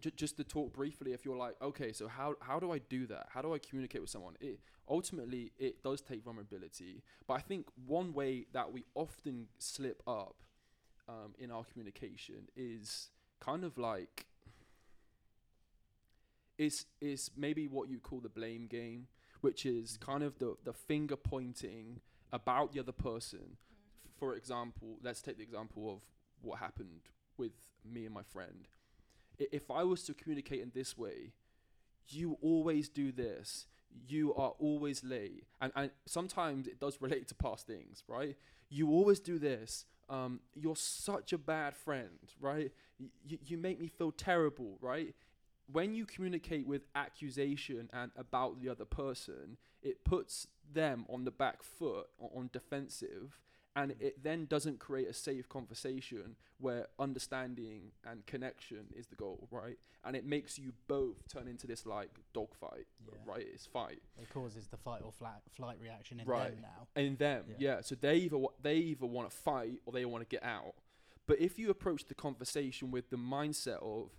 j- 0.00 0.12
just 0.16 0.36
to 0.38 0.44
talk 0.44 0.72
briefly, 0.72 1.12
if 1.12 1.24
you're 1.26 1.36
like, 1.36 1.56
okay, 1.60 1.92
so 1.92 2.08
how 2.08 2.36
how 2.40 2.58
do 2.58 2.70
I 2.72 2.78
do 2.78 3.06
that? 3.08 3.26
How 3.34 3.42
do 3.42 3.54
I 3.54 3.58
communicate 3.58 4.00
with 4.00 4.10
someone? 4.10 4.36
It 4.40 4.60
ultimately 4.88 5.52
it 5.58 5.82
does 5.82 6.00
take 6.00 6.22
vulnerability, 6.24 7.02
but 7.26 7.34
I 7.34 7.40
think 7.40 7.66
one 7.86 8.12
way 8.14 8.46
that 8.52 8.72
we 8.72 8.84
often 8.94 9.48
slip 9.58 10.02
up 10.06 10.36
um, 11.08 11.34
in 11.38 11.50
our 11.50 11.64
communication 11.64 12.48
is 12.56 13.10
kind 13.40 13.62
of 13.64 13.76
like 13.78 14.26
is 16.58 16.86
is 17.00 17.30
maybe 17.36 17.68
what 17.68 17.88
you 17.88 17.98
call 17.98 18.20
the 18.20 18.28
blame 18.28 18.66
game, 18.66 19.08
which 19.40 19.66
is 19.66 19.96
kind 19.98 20.22
of 20.22 20.38
the 20.38 20.56
the 20.64 20.72
finger 20.72 21.16
pointing 21.16 22.00
about 22.32 22.72
the 22.72 22.80
other 22.80 22.92
person. 22.92 23.56
F- 24.04 24.10
for 24.18 24.34
example, 24.34 24.98
let's 25.02 25.22
take 25.22 25.36
the 25.36 25.42
example 25.42 25.92
of 25.92 26.00
what 26.42 26.58
happened 26.58 27.02
with 27.36 27.52
me 27.84 28.04
and 28.04 28.14
my 28.14 28.22
friend. 28.22 28.68
I- 29.40 29.48
If 29.52 29.70
I 29.70 29.84
was 29.84 30.04
to 30.04 30.14
communicate 30.14 30.60
in 30.60 30.72
this 30.74 30.96
way, 30.98 31.32
you 32.08 32.38
always 32.40 32.88
do 32.88 33.12
this. 33.12 33.66
You 34.08 34.34
are 34.34 34.50
always 34.58 35.02
late, 35.04 35.44
and 35.60 35.72
and 35.74 35.90
sometimes 36.06 36.66
it 36.66 36.78
does 36.80 37.00
relate 37.00 37.28
to 37.28 37.34
past 37.34 37.66
things, 37.66 38.04
right? 38.08 38.36
You 38.68 38.90
always 38.90 39.20
do 39.20 39.38
this. 39.38 39.86
Um, 40.08 40.40
you're 40.54 40.76
such 40.76 41.32
a 41.32 41.38
bad 41.38 41.76
friend, 41.76 42.18
right? 42.40 42.72
Y- 43.00 43.08
you 43.26 43.38
you 43.46 43.58
make 43.58 43.80
me 43.80 43.88
feel 43.88 44.12
terrible, 44.12 44.76
right? 44.80 45.14
When 45.70 45.94
you 45.94 46.06
communicate 46.06 46.66
with 46.66 46.86
accusation 46.94 47.90
and 47.92 48.12
about 48.16 48.60
the 48.60 48.68
other 48.68 48.84
person, 48.84 49.56
it 49.82 50.04
puts 50.04 50.46
them 50.72 51.04
on 51.08 51.24
the 51.24 51.30
back 51.30 51.62
foot, 51.62 52.06
on 52.18 52.50
defensive, 52.52 53.38
and 53.74 53.92
mm. 53.92 54.00
it 54.00 54.22
then 54.22 54.46
doesn't 54.46 54.78
create 54.78 55.08
a 55.08 55.12
safe 55.12 55.48
conversation 55.48 56.36
where 56.58 56.86
understanding 56.98 57.92
and 58.06 58.24
connection 58.26 58.86
is 58.96 59.06
the 59.06 59.14
goal, 59.14 59.46
right? 59.50 59.76
And 60.04 60.16
it 60.16 60.24
makes 60.24 60.58
you 60.58 60.72
both 60.88 61.28
turn 61.28 61.46
into 61.46 61.66
this 61.66 61.84
like 61.84 62.10
dogfight, 62.32 62.86
Yeah. 63.06 63.18
right? 63.26 63.46
It's 63.52 63.66
fight 63.66 64.00
It 64.20 64.30
causes 64.30 64.66
the 64.68 64.78
fight 64.78 65.02
or 65.04 65.12
flat 65.12 65.42
flight 65.52 65.78
reaction 65.80 66.20
in 66.20 66.26
Right. 66.26 66.52
them 66.52 66.62
now. 66.62 66.88
in 67.00 67.16
them, 67.16 67.44
Yeah. 67.50 67.56
yeah. 67.58 67.80
So 67.82 67.94
they 67.94 68.16
either 68.16 68.38
they 68.62 68.76
either 68.78 69.06
want 69.06 69.30
to 69.30 69.36
fight 69.36 69.80
or 69.84 69.92
they 69.92 70.06
want 70.06 70.22
to 70.22 70.28
get 70.28 70.42
out. 70.42 70.74
But 71.26 71.40
if 71.40 71.58
you 71.58 71.70
approach 71.70 72.06
the 72.06 72.14
conversation 72.14 72.90
with 72.90 73.10
the 73.10 73.18
mindset 73.18 73.82
of, 73.82 74.10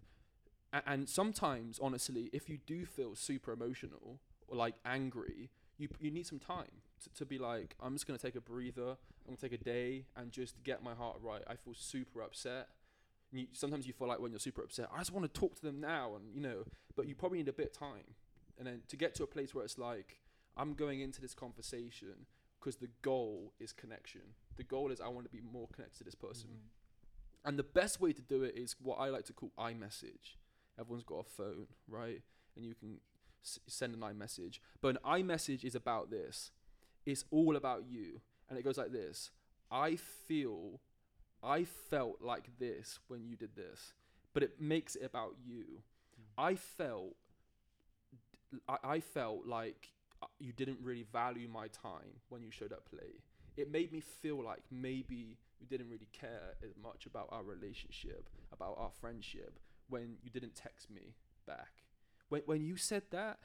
a- 0.74 0.84
and 0.88 1.08
sometimes 1.10 1.80
honestly, 1.82 2.30
if 2.34 2.50
you 2.50 2.60
do 2.66 2.86
feel 2.86 3.16
super 3.16 3.52
emotional 3.52 4.20
or 4.48 4.58
like 4.58 4.76
angry, 4.86 5.50
you 5.78 5.90
you 6.00 6.12
need 6.12 6.26
some 6.26 6.40
time 6.40 6.82
to, 7.04 7.10
to 7.14 7.26
be 7.26 7.38
like, 7.38 7.76
I'm 7.82 7.94
just 7.94 8.08
gonna 8.08 8.20
take 8.20 8.36
a 8.36 8.42
breather. 8.42 8.92
I'm 8.92 9.36
gonna 9.36 9.38
take 9.38 9.54
a 9.54 9.64
day 9.64 10.06
and 10.16 10.32
just 10.32 10.64
get 10.64 10.84
my 10.84 10.94
heart 10.94 11.18
right. 11.22 11.42
I 11.48 11.56
feel 11.56 11.74
super 11.74 12.22
upset. 12.22 12.70
You, 13.32 13.48
sometimes 13.52 13.86
you 13.86 13.92
feel 13.92 14.08
like 14.08 14.20
when 14.20 14.32
you're 14.32 14.40
super 14.40 14.64
upset, 14.64 14.88
I 14.94 15.00
just 15.00 15.12
want 15.12 15.32
to 15.32 15.40
talk 15.40 15.56
to 15.56 15.62
them 15.62 15.82
now, 15.82 16.16
and 16.16 16.34
you 16.34 16.40
know, 16.42 16.64
but 16.96 17.08
you 17.08 17.16
probably 17.16 17.40
need 17.40 17.50
a 17.50 17.54
bit 17.54 17.68
of 17.68 17.74
time, 17.74 18.16
and 18.58 18.66
then 18.66 18.82
to 18.88 18.96
get 18.96 19.16
to 19.16 19.24
a 19.24 19.28
place 19.28 19.54
where 19.54 19.66
it's 19.66 19.78
like, 19.78 20.22
I'm 20.56 20.74
going 20.74 21.02
into 21.02 21.22
this 21.22 21.34
conversation 21.34 22.26
because 22.60 22.78
the 22.78 22.90
goal 23.02 23.54
is 23.60 23.74
connection. 23.74 24.22
The 24.56 24.64
goal 24.64 24.92
is 24.92 25.02
I 25.02 25.10
want 25.10 25.26
to 25.26 25.30
be 25.30 25.42
more 25.42 25.68
connected 25.74 26.00
to 26.00 26.04
this 26.04 26.16
person. 26.16 26.50
Mm. 26.50 27.48
And 27.50 27.60
the 27.60 27.64
best 27.64 28.02
way 28.02 28.12
to 28.14 28.22
do 28.22 28.44
it 28.44 28.58
is 28.58 28.76
what 28.82 28.96
I 28.96 29.10
like 29.10 29.26
to 29.26 29.34
call 29.34 29.52
iMessage. 29.60 30.36
Everyone's 30.80 31.04
got 31.04 31.20
a 31.20 31.24
phone, 31.24 31.68
right? 31.88 32.22
And 32.56 32.66
you 32.66 32.74
can 32.76 33.00
s- 33.44 33.60
send 33.68 33.94
an 33.94 34.02
iMessage. 34.02 34.60
But 34.82 34.90
an 34.90 34.98
iMessage 35.06 35.64
is 35.64 35.76
about 35.76 36.10
this. 36.12 36.52
It's 37.06 37.26
all 37.32 37.56
about 37.56 37.86
you. 37.90 38.22
And 38.50 38.58
it 38.58 38.64
goes 38.64 38.78
like 38.78 38.92
this 38.92 39.32
I 39.72 39.96
feel, 39.96 40.80
I 41.44 41.66
felt 41.66 42.22
like 42.22 42.60
this 42.60 43.00
when 43.08 43.26
you 43.26 43.36
did 43.36 43.56
this. 43.56 43.94
But 44.34 44.44
it 44.44 44.62
makes 44.62 44.96
it 44.96 45.04
about 45.06 45.36
you. 45.46 45.82
I 46.38 46.56
felt, 46.56 47.16
I, 48.68 48.78
I 48.84 49.00
felt 49.00 49.46
like 49.46 49.90
uh, 50.22 50.28
you 50.40 50.54
didn't 50.54 50.80
really 50.82 51.06
value 51.12 51.48
my 51.48 51.68
time 51.68 52.22
when 52.30 52.42
you 52.42 52.52
showed 52.52 52.74
up 52.74 52.88
late. 52.92 53.22
It 53.56 53.72
made 53.72 53.92
me 53.92 54.02
feel 54.02 54.44
like 54.44 54.62
maybe 54.72 55.38
you 55.60 55.66
didn't 55.68 55.90
really 55.90 56.08
care 56.14 56.56
as 56.64 56.72
much 56.82 57.06
about 57.06 57.30
our 57.32 57.44
relationship, 57.44 58.30
about 58.54 58.76
our 58.78 58.92
friendship, 59.02 59.60
when 59.90 60.18
you 60.24 60.30
didn't 60.30 60.56
text 60.56 60.90
me 60.90 61.16
back. 61.46 61.84
When 62.30 62.42
when 62.46 62.62
you 62.66 62.78
said 62.78 63.04
that, 63.12 63.40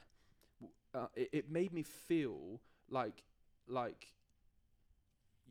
uh, 0.93 1.07
it, 1.15 1.29
it 1.31 1.51
made 1.51 1.73
me 1.73 1.83
feel 1.83 2.61
like 2.89 3.23
like 3.67 4.07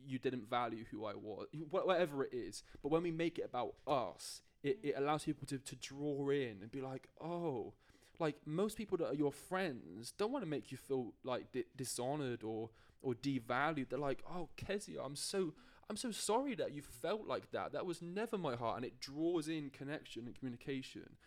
you 0.05 0.19
didn't 0.19 0.49
value 0.49 0.85
who 0.91 1.05
I 1.05 1.13
was, 1.13 1.47
wh- 1.53 1.85
whatever 1.85 2.23
it 2.23 2.33
is. 2.33 2.63
But 2.81 2.91
when 2.91 3.03
we 3.03 3.11
make 3.11 3.39
it 3.39 3.45
about 3.45 3.75
us, 3.87 4.41
it, 4.63 4.79
it 4.83 4.95
allows 4.97 5.23
people 5.23 5.47
to, 5.47 5.57
to 5.59 5.75
draw 5.75 6.29
in 6.29 6.57
and 6.61 6.71
be 6.71 6.81
like, 6.81 7.07
oh, 7.21 7.73
like 8.19 8.35
most 8.45 8.77
people 8.77 8.97
that 8.97 9.07
are 9.07 9.13
your 9.15 9.31
friends 9.31 10.11
don't 10.17 10.31
want 10.31 10.43
to 10.43 10.49
make 10.49 10.71
you 10.71 10.77
feel 10.77 11.13
like 11.23 11.51
di- 11.51 11.65
dishonored 11.75 12.43
or 12.43 12.69
or 13.01 13.13
devalued. 13.13 13.89
They're 13.89 13.99
like, 13.99 14.23
oh, 14.29 14.49
Kezia, 14.55 15.01
I'm 15.03 15.15
so 15.15 15.53
I'm 15.93 15.97
so 15.97 16.09
sorry 16.09 16.55
that 16.55 16.73
you 16.73 16.81
felt 16.81 17.27
like 17.27 17.51
that. 17.51 17.71
That 17.73 17.85
was 17.85 18.01
never 18.01 18.35
my 18.35 18.55
heart, 18.55 18.77
and 18.77 18.85
it 18.85 18.99
draws 18.99 19.47
in 19.47 19.69
connection 19.69 20.25
and 20.25 20.33
communication. 20.33 21.17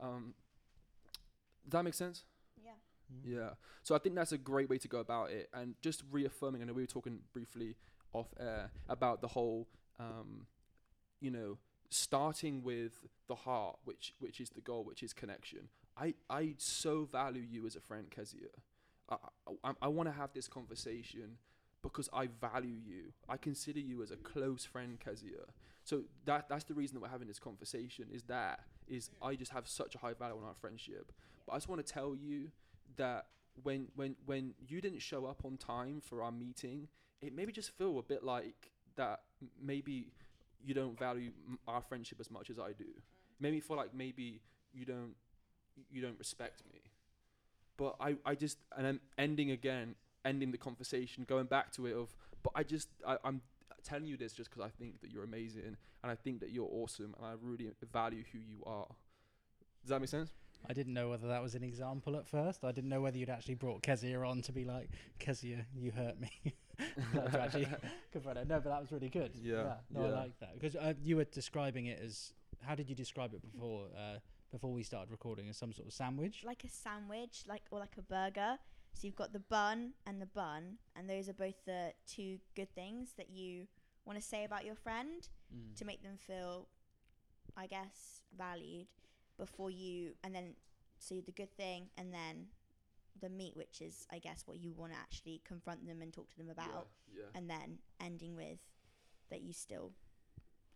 Um, 0.00 0.34
does 1.64 1.70
that 1.70 1.84
make 1.84 1.94
sense? 1.94 2.24
Yeah. 2.60 2.72
Yeah. 3.24 3.50
So 3.84 3.94
I 3.94 3.98
think 3.98 4.16
that's 4.16 4.32
a 4.32 4.38
great 4.38 4.68
way 4.68 4.78
to 4.78 4.88
go 4.88 4.98
about 4.98 5.30
it, 5.30 5.48
and 5.54 5.76
just 5.80 6.02
reaffirming. 6.10 6.60
I 6.60 6.64
know 6.64 6.72
we 6.72 6.82
were 6.82 6.88
talking 6.88 7.20
briefly 7.32 7.76
off 8.12 8.34
air 8.40 8.72
about 8.88 9.20
the 9.20 9.28
whole, 9.28 9.68
um, 10.00 10.46
you 11.20 11.30
know, 11.30 11.58
starting 11.88 12.64
with 12.64 12.94
the 13.28 13.36
heart, 13.36 13.76
which 13.84 14.12
which 14.18 14.40
is 14.40 14.50
the 14.50 14.60
goal, 14.60 14.82
which 14.82 15.04
is 15.04 15.12
connection. 15.12 15.68
I 15.96 16.14
I 16.28 16.54
so 16.58 17.04
value 17.04 17.46
you 17.48 17.64
as 17.64 17.76
a 17.76 17.80
friend, 17.80 18.10
Kezia. 18.10 18.48
I 19.08 19.18
I, 19.62 19.72
I 19.82 19.86
want 19.86 20.08
to 20.08 20.12
have 20.12 20.32
this 20.32 20.48
conversation 20.48 21.38
because 21.88 22.08
I 22.12 22.28
value 22.40 22.76
you. 22.86 23.12
I 23.28 23.36
consider 23.36 23.80
you 23.80 24.02
as 24.02 24.10
a 24.10 24.16
close 24.16 24.64
friend, 24.64 24.98
Kezia. 24.98 25.46
So 25.84 26.02
that 26.24 26.48
that's 26.48 26.64
the 26.64 26.74
reason 26.74 26.94
that 26.94 27.00
we're 27.00 27.08
having 27.08 27.28
this 27.28 27.38
conversation. 27.38 28.06
Is 28.12 28.24
that 28.24 28.60
is 28.88 29.10
I 29.22 29.34
just 29.34 29.52
have 29.52 29.68
such 29.68 29.94
a 29.94 29.98
high 29.98 30.14
value 30.14 30.36
on 30.36 30.44
our 30.44 30.54
friendship. 30.54 31.12
But 31.46 31.52
I 31.52 31.56
just 31.56 31.68
want 31.68 31.84
to 31.84 31.92
tell 31.92 32.16
you 32.16 32.50
that 32.96 33.26
when 33.62 33.88
when 33.94 34.16
when 34.26 34.54
you 34.66 34.80
didn't 34.80 35.00
show 35.00 35.26
up 35.26 35.44
on 35.44 35.56
time 35.56 36.00
for 36.00 36.22
our 36.22 36.32
meeting, 36.32 36.88
it 37.22 37.34
made 37.34 37.46
me 37.46 37.52
just 37.52 37.70
feel 37.70 37.98
a 37.98 38.02
bit 38.02 38.24
like 38.24 38.70
that. 38.96 39.20
Maybe 39.62 40.08
you 40.64 40.74
don't 40.74 40.98
value 40.98 41.30
our 41.68 41.80
friendship 41.80 42.18
as 42.20 42.30
much 42.30 42.50
as 42.50 42.58
I 42.58 42.72
do. 42.72 42.86
Made 43.40 43.52
me 43.52 43.60
feel 43.60 43.76
like 43.76 43.94
maybe 43.94 44.40
you 44.72 44.84
don't 44.84 45.14
you 45.90 46.02
don't 46.02 46.18
respect 46.18 46.62
me. 46.72 46.80
But 47.76 47.96
I 48.00 48.16
I 48.24 48.34
just 48.34 48.58
and 48.76 48.86
I'm 48.86 49.00
ending 49.18 49.50
again, 49.50 49.94
ending 50.26 50.50
the 50.50 50.58
conversation, 50.58 51.24
going 51.24 51.46
back 51.46 51.72
to 51.72 51.86
it 51.86 51.94
of. 51.94 52.14
But 52.42 52.52
I 52.54 52.62
just 52.62 52.88
I, 53.06 53.16
I'm 53.24 53.40
telling 53.82 54.06
you 54.06 54.16
this 54.16 54.32
just 54.32 54.50
because 54.50 54.64
I 54.64 54.68
think 54.68 55.00
that 55.00 55.10
you're 55.10 55.24
amazing 55.24 55.76
and 56.02 56.12
I 56.12 56.14
think 56.14 56.40
that 56.40 56.50
you're 56.50 56.68
awesome 56.70 57.14
and 57.16 57.26
I 57.26 57.32
really 57.40 57.70
value 57.92 58.24
who 58.32 58.38
you 58.38 58.62
are. 58.66 58.86
Does 59.82 59.90
that 59.90 60.00
make 60.00 60.10
sense? 60.10 60.32
I 60.68 60.72
didn't 60.72 60.94
know 60.94 61.10
whether 61.10 61.28
that 61.28 61.42
was 61.42 61.54
an 61.54 61.62
example 61.62 62.16
at 62.16 62.26
first. 62.26 62.64
I 62.64 62.72
didn't 62.72 62.90
know 62.90 63.00
whether 63.00 63.16
you'd 63.16 63.30
actually 63.30 63.54
brought 63.54 63.82
Kezia 63.82 64.20
on 64.20 64.42
to 64.42 64.52
be 64.52 64.64
like, 64.64 64.90
Kezia, 65.18 65.64
you 65.74 65.92
hurt 65.92 66.20
me. 66.20 66.30
Like, 67.14 67.32
to 67.32 67.40
actually 67.40 67.68
confront 68.12 68.36
her. 68.36 68.44
No, 68.44 68.60
but 68.60 68.68
that 68.68 68.80
was 68.82 68.92
really 68.92 69.08
good. 69.08 69.30
Yeah, 69.42 69.76
no, 69.90 70.04
I 70.04 70.08
like 70.08 70.38
that 70.40 70.60
because 70.60 70.76
uh, 70.76 70.92
you 71.02 71.16
were 71.16 71.24
describing 71.24 71.86
it 71.86 71.98
as. 72.04 72.34
How 72.60 72.74
did 72.74 72.90
you 72.90 72.94
describe 72.94 73.32
it 73.32 73.40
before? 73.40 73.86
Uh, 73.96 74.18
before 74.52 74.72
we 74.72 74.82
started 74.82 75.10
recording, 75.10 75.48
as 75.48 75.56
some 75.56 75.72
sort 75.72 75.88
of 75.88 75.94
sandwich. 75.94 76.42
Like 76.44 76.64
a 76.64 76.68
sandwich, 76.68 77.44
like 77.48 77.62
or 77.70 77.78
like 77.78 77.94
a 77.96 78.02
burger. 78.02 78.58
So 78.96 79.06
you've 79.06 79.14
got 79.16 79.32
the 79.34 79.40
bun 79.40 79.92
and 80.06 80.22
the 80.22 80.26
bun, 80.26 80.78
and 80.96 81.08
those 81.08 81.28
are 81.28 81.34
both 81.34 81.62
the 81.66 81.92
two 82.06 82.38
good 82.54 82.74
things 82.74 83.12
that 83.18 83.28
you 83.28 83.66
want 84.06 84.18
to 84.18 84.24
say 84.24 84.44
about 84.44 84.64
your 84.64 84.74
friend 84.74 85.28
Mm. 85.54 85.76
to 85.76 85.84
make 85.84 86.02
them 86.02 86.16
feel, 86.16 86.66
I 87.56 87.66
guess, 87.66 88.22
valued 88.36 88.88
before 89.36 89.70
you, 89.70 90.14
and 90.24 90.34
then 90.34 90.56
so 90.98 91.20
the 91.20 91.30
good 91.30 91.54
thing, 91.56 91.90
and 91.98 92.12
then 92.12 92.48
the 93.20 93.28
meat, 93.28 93.54
which 93.54 93.80
is, 93.82 94.06
I 94.10 94.18
guess, 94.18 94.46
what 94.46 94.56
you 94.58 94.72
want 94.72 94.92
to 94.92 94.98
actually 94.98 95.40
confront 95.44 95.86
them 95.86 96.00
and 96.02 96.12
talk 96.12 96.30
to 96.30 96.38
them 96.38 96.48
about, 96.48 96.88
Yeah. 97.14 97.26
and 97.34 97.48
then 97.50 97.78
ending 98.00 98.34
with 98.34 98.58
that 99.30 99.42
you 99.42 99.52
still 99.52 99.92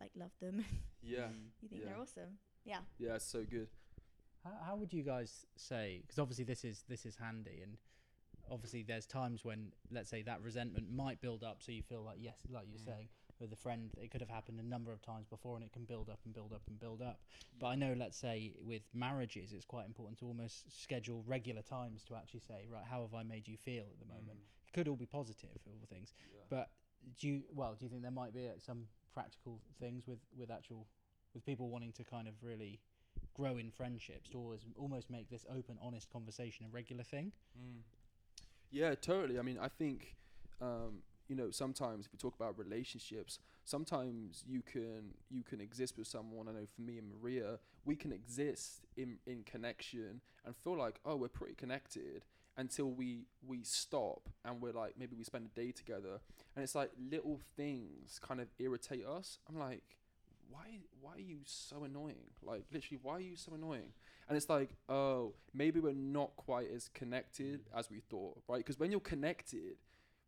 like 0.01 0.13
love 0.15 0.33
them. 0.41 0.65
Yeah. 1.03 1.31
you 1.63 1.69
think 1.69 1.81
Yeah. 1.83 1.89
they're 1.89 1.99
awesome. 1.99 2.39
Yeah. 2.65 2.81
Yeah, 2.99 3.15
it's 3.15 3.25
so 3.25 3.45
good. 3.45 3.71
How, 4.45 4.53
how 4.67 4.77
would 4.77 4.93
you 4.93 5.03
guys 5.03 5.47
say? 5.57 6.01
Because 6.03 6.19
obviously 6.19 6.45
this 6.45 6.65
is 6.65 6.85
this 6.87 7.07
is 7.07 7.17
handy, 7.17 7.61
and 7.63 7.79
obviously 8.51 8.83
there's 8.83 9.07
times 9.07 9.45
when, 9.45 9.73
let's 9.91 10.11
say, 10.11 10.23
that 10.23 10.43
resentment 10.43 10.91
might 10.91 11.21
build 11.21 11.43
up, 11.45 11.59
so 11.63 11.73
you 11.73 11.83
feel 11.83 12.03
like 12.03 12.19
yes, 12.21 12.39
like 12.51 12.67
you're 12.69 12.79
Mm. 12.81 12.85
saying, 12.85 13.09
with 13.39 13.53
a 13.53 13.57
friend, 13.57 13.91
it 13.97 14.11
could 14.11 14.21
have 14.21 14.29
happened 14.29 14.61
a 14.61 14.63
number 14.63 14.93
of 14.93 15.01
times 15.01 15.27
before, 15.29 15.57
and 15.57 15.65
it 15.65 15.73
can 15.73 15.85
build 15.85 16.11
up 16.11 16.21
and 16.25 16.35
build 16.35 16.53
up 16.53 16.63
and 16.69 16.79
build 16.79 17.01
up. 17.01 17.21
But 17.59 17.69
I 17.69 17.75
know, 17.75 17.95
let's 17.95 18.19
say 18.19 18.55
with 18.61 18.83
marriages, 18.93 19.53
it's 19.53 19.65
quite 19.65 19.87
important 19.87 20.19
to 20.19 20.27
almost 20.27 20.71
schedule 20.83 21.23
regular 21.27 21.63
times 21.63 22.05
to 22.05 22.17
actually 22.17 22.41
say, 22.41 22.67
right, 22.69 22.85
how 22.85 23.01
have 23.03 23.15
I 23.15 23.23
made 23.23 23.49
you 23.49 23.57
feel 23.57 23.85
at 23.85 23.99
the 23.99 24.07
moment? 24.13 24.41
It 24.67 24.73
could 24.75 24.89
all 24.89 24.97
be 24.97 25.07
positive, 25.07 25.57
all 25.67 25.87
things. 25.89 26.13
Mm. 26.13 26.35
Yeah. 26.35 26.41
But 26.51 26.71
do 27.19 27.29
you 27.29 27.43
well? 27.55 27.75
Do 27.79 27.87
you 27.87 27.89
think 27.91 28.03
there 28.03 28.11
might 28.11 28.35
be 28.35 28.47
uh, 28.49 28.59
some 28.59 28.89
practical 29.15 29.61
things 29.79 30.07
with 30.07 30.19
with 30.37 30.51
actual 30.51 30.87
with 31.33 31.45
people 31.45 31.71
wanting 31.71 31.93
to 31.93 32.05
kind 32.05 32.29
of 32.29 32.35
really 32.43 32.81
grow 33.35 33.57
in 33.57 33.71
friendships 33.71 34.29
to 34.29 34.39
always 34.39 34.67
almost 34.77 35.09
make 35.09 35.31
this 35.31 35.47
open, 35.49 35.79
honest 35.81 36.11
conversation 36.11 36.67
a 36.67 36.69
regular 36.69 37.05
thing? 37.05 37.33
Mm. 37.59 37.81
Yeah, 38.71 38.95
totally. 38.95 39.39
I 39.39 39.43
mean, 39.43 39.59
I 39.61 39.69
think, 39.69 40.15
um, 40.61 41.03
you 41.29 41.37
know, 41.37 41.51
sometimes 41.51 42.07
if 42.07 42.13
we 42.13 42.19
talk 42.19 42.35
about 42.37 42.59
relationships, 42.59 43.39
sometimes 43.65 44.45
you 44.47 44.63
can 44.63 45.15
you 45.31 45.43
can 45.43 45.61
exist 45.61 45.97
with 45.99 46.07
someone. 46.07 46.49
I 46.49 46.53
know 46.53 46.67
for 46.75 46.83
me 46.83 46.99
and 46.99 47.09
Maria, 47.21 47.59
we 47.85 47.97
can 47.97 48.13
exist 48.13 48.85
in 48.97 49.19
in 49.27 49.43
connection 49.45 50.21
and 50.45 50.55
feel 50.57 50.77
like 50.77 51.01
oh 51.05 51.17
we're 51.17 51.29
pretty 51.29 51.55
connected 51.55 52.25
until 52.57 52.91
we 52.91 53.27
we 53.47 53.63
stop 53.63 54.29
and 54.45 54.61
we're 54.61 54.73
like 54.73 54.95
maybe 54.99 55.15
we 55.17 55.25
spend 55.25 55.47
a 55.47 55.61
day 55.61 55.71
together 55.71 56.21
and 56.57 56.63
it's 56.63 56.75
like 56.75 56.91
little 57.11 57.41
things 57.57 58.19
kind 58.23 58.41
of 58.41 58.49
irritate 58.59 59.05
us. 59.07 59.39
I'm 59.49 59.59
like. 59.59 60.00
Why, 60.51 60.81
why 61.01 61.13
are 61.17 61.21
you 61.21 61.39
so 61.45 61.85
annoying? 61.85 62.31
Like, 62.43 62.65
literally, 62.73 62.99
why 63.03 63.15
are 63.15 63.21
you 63.21 63.37
so 63.37 63.55
annoying? 63.55 63.93
And 64.29 64.37
it's 64.37 64.49
like, 64.49 64.71
oh, 64.89 65.35
maybe 65.55 65.81
we're 65.81 65.93
not 65.93 66.37
quite 66.37 66.71
as 66.75 66.89
connected 66.89 67.61
mm. 67.61 67.79
as 67.79 67.91
we 67.91 68.01
thought, 68.01 68.43
right? 68.49 68.59
Because 68.59 68.79
when 68.79 68.91
you're 68.91 69.01
connected, 69.01 69.77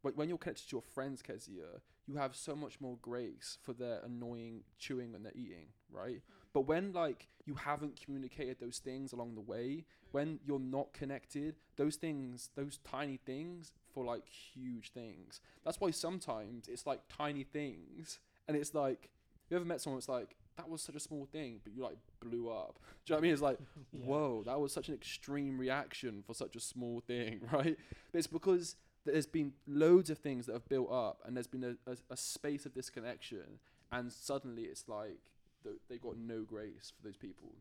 when, 0.03 0.15
when 0.15 0.29
you're 0.29 0.39
connected 0.39 0.69
to 0.69 0.77
your 0.77 0.83
friends, 0.83 1.23
Kezia, 1.23 1.81
you 2.07 2.17
have 2.17 2.35
so 2.35 2.57
much 2.57 2.81
more 2.81 2.97
grace 3.01 3.59
for 3.63 3.73
their 3.73 4.01
annoying 4.05 4.63
chewing 4.79 5.13
when 5.13 5.23
they're 5.23 5.33
eating, 5.35 5.69
right? 5.91 6.17
Mm. 6.17 6.21
But 6.53 6.61
when 6.63 6.93
like 6.93 7.29
you 7.45 7.55
haven't 7.55 8.01
communicated 8.05 8.59
those 8.61 8.79
things 8.79 9.13
along 9.13 9.35
the 9.35 9.41
way, 9.41 9.85
mm. 9.85 9.85
when 10.11 10.41
you're 10.45 10.59
not 10.59 10.93
connected, 10.93 11.55
those 11.77 11.97
things, 11.97 12.51
those 12.57 12.79
tiny 12.85 13.19
things, 13.25 13.73
for 13.93 14.05
like 14.05 14.27
huge 14.27 14.91
things. 14.93 15.41
That's 15.65 15.81
why 15.81 15.91
sometimes 15.91 16.69
it's 16.69 16.87
like 16.87 17.01
tiny 17.09 17.45
things, 17.45 18.19
and 18.49 18.57
it's 18.57 18.75
like 18.75 19.11
you 19.53 19.57
ever 19.57 19.65
met 19.65 19.81
someone 19.81 19.99
that's 19.99 20.09
like 20.09 20.35
that 20.57 20.69
was 20.69 20.83
such 20.83 20.95
a 20.97 21.01
small 21.01 21.27
thing, 21.33 21.61
but 21.65 21.73
you 21.75 21.83
like 21.83 21.97
blew 22.21 22.51
up. 22.51 22.79
Do 23.07 23.13
you 23.13 23.15
know 23.15 23.17
what 23.17 23.19
I 23.19 23.23
mean? 23.23 23.33
It's 23.33 23.43
like 23.43 23.59
Yeah. 23.93 24.07
whoa, 24.07 24.43
that 24.47 24.61
was 24.61 24.73
such 24.73 24.89
an 24.89 24.95
extreme 24.95 25.59
reaction 25.59 26.23
for 26.27 26.35
such 26.35 26.57
a 26.57 26.61
small 26.61 27.01
thing, 27.01 27.41
right? 27.53 27.77
But 28.13 28.19
it's 28.19 28.27
because 28.27 28.77
there's 29.05 29.27
been 29.27 29.53
loads 29.67 30.11
of 30.11 30.19
things 30.19 30.47
that 30.47 30.53
have 30.53 30.69
built 30.69 30.91
up, 30.93 31.23
and 31.25 31.37
there's 31.37 31.47
been 31.47 31.65
a, 31.65 31.91
a, 31.91 31.97
a 32.11 32.17
space 32.17 32.67
of 32.67 32.75
disconnection, 32.75 33.59
and 33.91 34.13
suddenly 34.13 34.63
it's 34.63 34.89
like 34.89 35.19
th- 35.65 35.77
they 35.89 35.99
got 35.99 36.17
no 36.17 36.43
grace 36.43 36.93
for 36.97 37.07
those 37.07 37.17
people. 37.17 37.53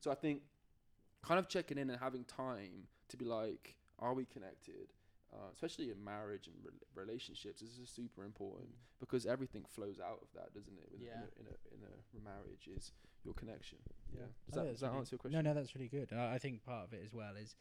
So 0.00 0.10
I 0.10 0.14
think 0.14 0.42
kind 1.22 1.38
of 1.38 1.48
checking 1.48 1.76
in 1.78 1.90
and 1.90 1.98
having 2.00 2.24
time 2.24 2.86
to 3.08 3.16
be 3.16 3.24
like, 3.24 3.74
are 3.98 4.14
we 4.14 4.24
connected? 4.24 4.92
Uh, 5.30 5.50
especially 5.52 5.90
in 5.90 6.02
marriage 6.02 6.46
and 6.46 6.56
re- 6.64 6.72
relationships, 7.04 7.60
this 7.60 7.76
is 7.78 7.90
super 7.90 8.24
important 8.24 8.68
because 8.98 9.26
everything 9.26 9.62
flows 9.68 10.00
out 10.00 10.18
of 10.22 10.28
that, 10.34 10.54
doesn't 10.54 10.72
it? 10.78 10.88
In, 10.94 11.04
Yeah. 11.04 11.12
in, 11.38 11.44
a, 11.46 11.54
in, 11.76 11.80
a, 11.84 12.16
in 12.16 12.20
a 12.20 12.24
marriage, 12.24 12.66
is 12.74 12.92
your 13.24 13.34
connection. 13.34 13.76
Yeah. 14.10 14.22
I 14.22 14.24
Does 14.24 14.26
think 14.26 14.54
that, 14.54 14.54
that's 14.54 14.70
does 14.72 14.80
that 14.80 14.86
really- 14.88 14.98
answer 15.00 15.14
your 15.14 15.18
question? 15.18 15.44
No, 15.44 15.50
no, 15.50 15.54
that's 15.54 15.74
really 15.74 15.88
good. 15.88 16.12
I 16.12 16.34
I 16.34 16.38
think 16.38 16.64
part 16.64 16.86
of 16.86 16.94
it 16.94 17.02
as 17.04 17.12
well 17.12 17.36
is 17.36 17.54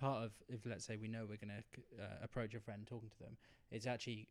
part 0.00 0.24
of 0.24 0.32
if 0.48 0.66
let's 0.66 0.84
say 0.84 0.96
we 0.96 1.06
know 1.06 1.20
we're 1.28 1.36
going 1.36 1.54
to 1.62 2.02
uh, 2.02 2.06
approach 2.24 2.54
a 2.54 2.60
friend 2.60 2.84
talking 2.88 3.10
to 3.10 3.18
them, 3.20 3.36
it's 3.70 3.86
actually 3.86 4.28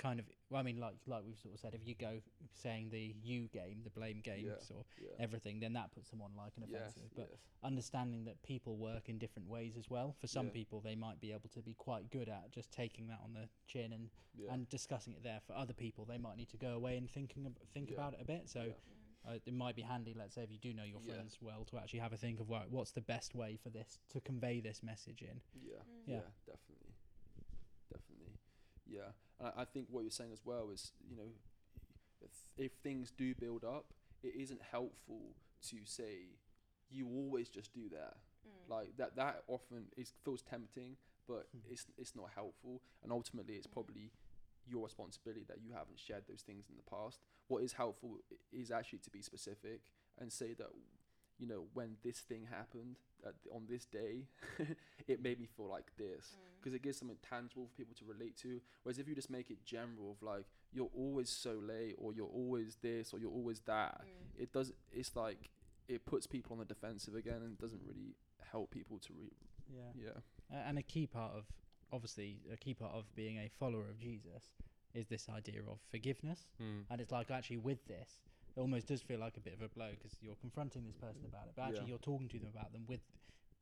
kind 0.00 0.18
of 0.18 0.24
well, 0.48 0.60
I 0.60 0.62
mean 0.64 0.80
like 0.80 0.94
like 1.06 1.22
we've 1.26 1.38
sort 1.38 1.52
of 1.54 1.60
said 1.60 1.74
if 1.74 1.86
you 1.86 1.94
go 1.94 2.20
saying 2.54 2.88
the 2.90 3.14
you 3.22 3.48
game, 3.48 3.82
the 3.84 3.90
blame 3.90 4.20
games 4.22 4.70
or 4.74 4.84
Yeah. 4.98 5.10
everything, 5.18 5.60
then 5.60 5.74
that 5.74 5.92
puts 5.92 6.08
them 6.10 6.22
on 6.22 6.30
like 6.36 6.56
an 6.56 6.64
Yes, 6.66 6.80
offensive. 6.80 7.10
But 7.14 7.28
yes. 7.30 7.40
understanding 7.62 8.24
that 8.24 8.42
people 8.42 8.76
work 8.78 9.08
in 9.10 9.18
different 9.18 9.48
ways 9.48 9.76
as 9.76 9.90
well. 9.90 10.14
For 10.18 10.26
some 10.26 10.46
Yeah. 10.46 10.52
people, 10.52 10.80
they 10.80 10.96
might 10.96 11.20
be 11.20 11.32
able 11.32 11.50
to 11.50 11.60
be 11.62 11.74
quite 11.74 12.10
good 12.10 12.28
at 12.28 12.50
just 12.50 12.70
taking 12.72 13.08
that 13.08 13.20
on 13.22 13.34
the 13.34 13.48
chin 13.66 13.92
and, 13.92 14.08
yeah. 14.34 14.52
and 14.54 14.68
discussing 14.70 15.12
it 15.12 15.22
there. 15.22 15.40
For 15.46 15.52
other 15.52 15.74
people, 15.74 16.04
they 16.06 16.18
might 16.18 16.36
need 16.38 16.48
to 16.50 16.56
go 16.56 16.72
away 16.74 16.96
and 16.96 17.08
thinking 17.10 17.44
ab- 17.46 17.58
think 17.74 17.90
Yeah. 17.90 17.96
about 17.96 18.14
it 18.14 18.20
a 18.22 18.24
bit. 18.24 18.48
So 18.48 18.62
yeah. 18.64 19.32
uh, 19.32 19.38
it 19.44 19.52
might 19.52 19.76
be 19.76 19.82
handy, 19.82 20.14
let's 20.14 20.34
say, 20.34 20.42
if 20.42 20.50
you 20.50 20.58
do 20.58 20.72
know 20.72 20.84
your 20.84 21.02
Yeah. 21.02 21.12
friends 21.14 21.36
well, 21.42 21.64
to 21.66 21.76
actually 21.78 21.98
have 22.00 22.14
a 22.14 22.16
think 22.16 22.40
of 22.40 22.48
right, 22.48 22.70
what's 22.70 22.92
the 22.92 23.02
best 23.02 23.34
way 23.34 23.56
for 23.56 23.68
this 23.68 23.98
to 24.08 24.20
convey 24.22 24.60
this 24.60 24.82
message 24.82 25.20
in. 25.20 25.42
Yeah, 25.54 25.82
Mm. 25.82 26.06
yeah, 26.06 26.14
Yeah. 26.16 26.20
definitely, 26.46 26.94
definitely, 27.92 28.38
yeah. 28.86 29.12
And 29.40 29.50
I, 29.56 29.62
I 29.62 29.64
think 29.64 29.86
what 29.90 30.02
you're 30.02 30.10
saying 30.10 30.32
as 30.32 30.42
well 30.44 30.70
is, 30.70 30.92
you 31.08 31.16
know, 31.16 31.30
if, 32.22 32.30
if 32.56 32.72
things 32.82 33.10
do 33.16 33.34
build 33.34 33.64
up, 33.64 33.86
it 34.22 34.34
isn't 34.36 34.60
helpful 34.70 35.34
to 35.70 35.76
say 35.84 36.36
you 36.90 37.08
always 37.08 37.48
just 37.48 37.72
do 37.72 37.88
that. 37.90 38.14
Mm. 38.46 38.70
Like 38.70 38.96
that, 38.98 39.16
that 39.16 39.42
often 39.48 39.86
is 39.96 40.12
feels 40.24 40.42
tempting, 40.42 40.96
but 41.26 41.46
Hmm. 41.52 41.72
it's 41.72 41.86
it's 41.96 42.14
not 42.16 42.30
helpful, 42.34 42.82
and 43.02 43.12
ultimately, 43.12 43.54
it's 43.54 43.66
Mm. 43.66 43.72
probably 43.72 44.10
your 44.66 44.84
responsibility 44.84 45.44
that 45.48 45.60
you 45.62 45.72
haven't 45.72 45.98
shared 45.98 46.24
those 46.28 46.42
things 46.42 46.68
in 46.68 46.76
the 46.76 46.82
past. 46.82 47.20
What 47.48 47.62
is 47.64 47.72
helpful 47.72 48.18
is 48.52 48.70
actually 48.70 49.00
to 49.00 49.10
be 49.10 49.22
specific 49.22 49.80
and 50.18 50.30
say 50.32 50.54
that, 50.54 50.68
you 51.40 51.46
know, 51.48 51.64
when 51.74 51.96
this 52.04 52.18
thing 52.20 52.46
happened 52.50 52.96
at, 53.26 53.34
on 53.50 53.62
this 53.68 53.84
day, 53.86 54.26
it 55.08 55.22
made 55.22 55.40
me 55.40 55.46
feel 55.56 55.66
like 55.68 55.90
this 55.96 56.36
Mm. 56.36 56.56
because 56.58 56.74
it 56.74 56.82
gives 56.82 56.98
something 56.98 57.16
tangible 57.28 57.66
for 57.66 57.74
people 57.74 57.94
to 57.98 58.04
relate 58.04 58.36
to. 58.38 58.60
Whereas 58.82 58.98
if 58.98 59.08
you 59.08 59.14
just 59.14 59.30
make 59.30 59.50
it 59.50 59.64
general 59.64 60.12
of 60.12 60.22
like 60.22 60.44
you're 60.72 60.90
always 60.94 61.30
so 61.30 61.52
late 61.74 61.94
or 61.98 62.12
you're 62.12 62.26
always 62.42 62.76
this 62.82 63.12
or 63.14 63.18
you're 63.18 63.30
always 63.40 63.60
that, 63.60 64.02
Mm. 64.04 64.42
it 64.42 64.52
does. 64.52 64.72
It's 64.92 65.16
like 65.16 65.50
it 65.88 66.04
puts 66.06 66.26
people 66.26 66.52
on 66.52 66.58
the 66.58 66.64
defensive 66.74 67.14
again 67.14 67.40
and 67.42 67.58
doesn't 67.58 67.82
really 67.84 68.14
help 68.52 68.70
people 68.70 68.98
to 69.00 69.12
re. 69.14 69.30
Yeah. 69.74 69.92
Yeah. 70.06 70.18
Uh, 70.56 70.62
and 70.68 70.78
a 70.78 70.82
key 70.82 71.06
part 71.06 71.32
of, 71.34 71.44
obviously, 71.92 72.38
a 72.52 72.56
key 72.56 72.74
part 72.74 72.92
of 72.94 73.04
being 73.14 73.38
a 73.38 73.48
follower 73.58 73.88
of 73.88 73.98
Jesus 73.98 74.52
is 74.94 75.06
this 75.06 75.28
idea 75.28 75.60
of 75.68 75.78
forgiveness. 75.90 76.46
And 76.90 77.00
it's 77.00 77.12
like 77.12 77.30
actually 77.30 77.58
with 77.58 77.86
this, 77.86 78.20
it 78.56 78.60
almost 78.60 78.86
does 78.86 79.02
feel 79.02 79.20
like 79.20 79.36
a 79.36 79.40
bit 79.40 79.54
of 79.54 79.62
a 79.62 79.68
blow 79.68 79.90
because 79.90 80.16
you're 80.20 80.36
confronting 80.36 80.84
this 80.84 80.96
person 80.96 81.24
about 81.26 81.46
it, 81.46 81.52
but 81.56 81.62
actually 81.62 81.82
Yeah. 81.82 81.88
you're 81.88 81.98
talking 81.98 82.28
to 82.28 82.38
them 82.38 82.48
about 82.48 82.72
them 82.72 82.86
with, 82.86 83.00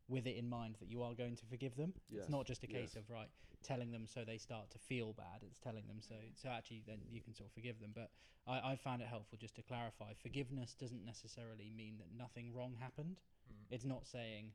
with 0.09 0.27
it 0.27 0.37
in 0.37 0.49
mind 0.49 0.77
that 0.81 0.89
you 0.89 1.03
are 1.03 1.15
going 1.15 1.37
to 1.37 1.47
forgive 1.47 1.77
them. 1.77 1.95
Yes, 2.09 2.23
It's 2.23 2.31
not 2.31 2.47
just 2.47 2.65
a 2.65 2.67
case 2.67 2.95
yes. 2.95 2.97
of 2.97 3.11
right 3.11 3.29
telling 3.63 3.91
them 3.91 4.07
so 4.07 4.25
they 4.25 4.39
start 4.39 4.71
to 4.71 4.79
feel 4.79 5.13
bad. 5.13 5.43
It's 5.43 5.59
telling 5.59 5.87
them 5.87 6.01
so 6.01 6.15
so 6.35 6.49
actually 6.49 6.83
then 6.87 7.01
you 7.11 7.21
can 7.21 7.35
sort 7.35 7.49
of 7.49 7.55
forgive 7.55 7.81
them. 7.81 7.93
But 7.95 8.11
I, 8.47 8.73
I 8.73 8.77
found 8.77 9.03
it 9.03 9.09
helpful 9.09 9.39
just 9.39 9.57
to 9.57 9.63
clarify: 9.63 10.15
forgiveness 10.15 10.75
doesn't 10.75 11.05
necessarily 11.05 11.71
mean 11.77 11.99
that 11.99 12.09
nothing 12.17 12.55
wrong 12.55 12.77
happened. 12.79 13.21
Mm. 13.51 13.75
It's 13.75 13.85
not 13.85 14.07
saying 14.07 14.53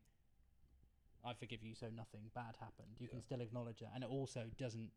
I 1.26 1.34
forgive 1.34 1.63
you 1.63 1.76
so 1.76 1.88
nothing 1.89 2.32
bad 2.34 2.58
happened. 2.60 2.96
You 3.00 3.08
can 3.08 3.22
still 3.22 3.41
acknowledge 3.41 3.80
that, 3.80 3.91
and 3.93 4.04
it 4.04 4.10
also 4.10 4.46
doesn't. 4.58 4.91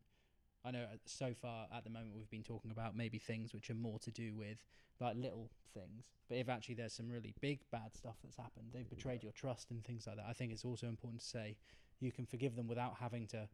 I 0.67 0.71
know 0.71 0.83
uh, 0.83 0.97
so 1.05 1.33
far 1.41 1.67
at 1.75 1.83
the 1.85 1.89
moment 1.89 2.13
we've 2.15 2.29
been 2.29 2.43
talking 2.43 2.71
about 2.71 2.95
maybe 2.95 3.17
things 3.19 3.53
which 3.53 3.69
are 3.69 3.75
more 3.75 3.99
to 3.99 4.11
do 4.11 4.35
with 4.35 4.57
like 4.99 5.15
little 5.15 5.49
things, 5.73 6.05
but 6.27 6.37
if 6.37 6.49
actually 6.49 6.75
there's 6.75 6.93
some 6.93 7.09
really 7.09 7.33
big 7.39 7.59
bad 7.71 7.95
stuff 7.95 8.15
that's 8.23 8.35
happened, 8.35 8.67
they've 8.73 8.89
betrayed 8.89 9.23
your 9.23 9.31
trust 9.31 9.71
and 9.71 9.83
things 9.85 10.07
like 10.07 10.17
that. 10.17 10.25
I 10.27 10.33
think 10.33 10.51
it's 10.51 10.65
also 10.65 10.87
important 10.87 11.21
to 11.21 11.27
say 11.27 11.55
you 11.99 12.11
can 12.11 12.25
forgive 12.25 12.55
them 12.55 12.67
without 12.67 12.95
having 12.99 13.27
to 13.27 13.47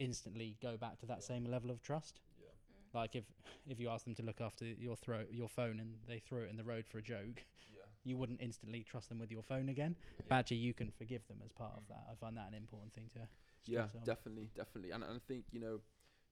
instantly 0.00 0.56
go 0.60 0.76
back 0.76 0.98
to 0.98 1.06
that 1.06 1.18
Yeah. 1.18 1.26
same 1.26 1.44
level 1.44 1.70
of 1.70 1.80
trust. 1.82 2.20
Yeah. 2.40 2.46
Mm. 2.48 2.94
Like 2.94 3.14
if 3.14 3.24
if 3.68 3.78
you 3.78 3.88
ask 3.90 4.04
them 4.04 4.14
to 4.16 4.22
look 4.22 4.40
after 4.40 4.64
your 4.64 4.96
throw 4.96 5.24
your 5.30 5.48
phone 5.48 5.78
and 5.78 5.98
they 6.08 6.18
throw 6.18 6.42
it 6.42 6.50
in 6.50 6.56
the 6.56 6.64
road 6.64 6.86
for 6.88 6.98
a 6.98 7.02
joke, 7.02 7.44
Yeah. 7.72 7.82
you 8.02 8.16
wouldn't 8.16 8.40
instantly 8.40 8.82
trust 8.82 9.10
them 9.10 9.18
with 9.18 9.30
your 9.30 9.42
phone 9.42 9.68
again. 9.68 9.94
Mm. 9.94 10.24
But 10.28 10.34
actually, 10.36 10.56
you 10.58 10.74
can 10.74 10.90
forgive 10.90 11.26
them 11.28 11.40
as 11.44 11.52
part 11.52 11.74
of 11.76 11.86
that. 11.88 12.04
I 12.10 12.14
find 12.16 12.36
that 12.36 12.48
an 12.48 12.54
important 12.54 12.94
thing 12.94 13.10
to. 13.14 13.28
Yeah, 13.66 13.82
on. 13.82 14.04
definitely, 14.04 14.50
definitely, 14.54 14.92
and, 14.92 15.04
and 15.04 15.16
I 15.16 15.20
think 15.28 15.44
you 15.52 15.60
know, 15.60 15.80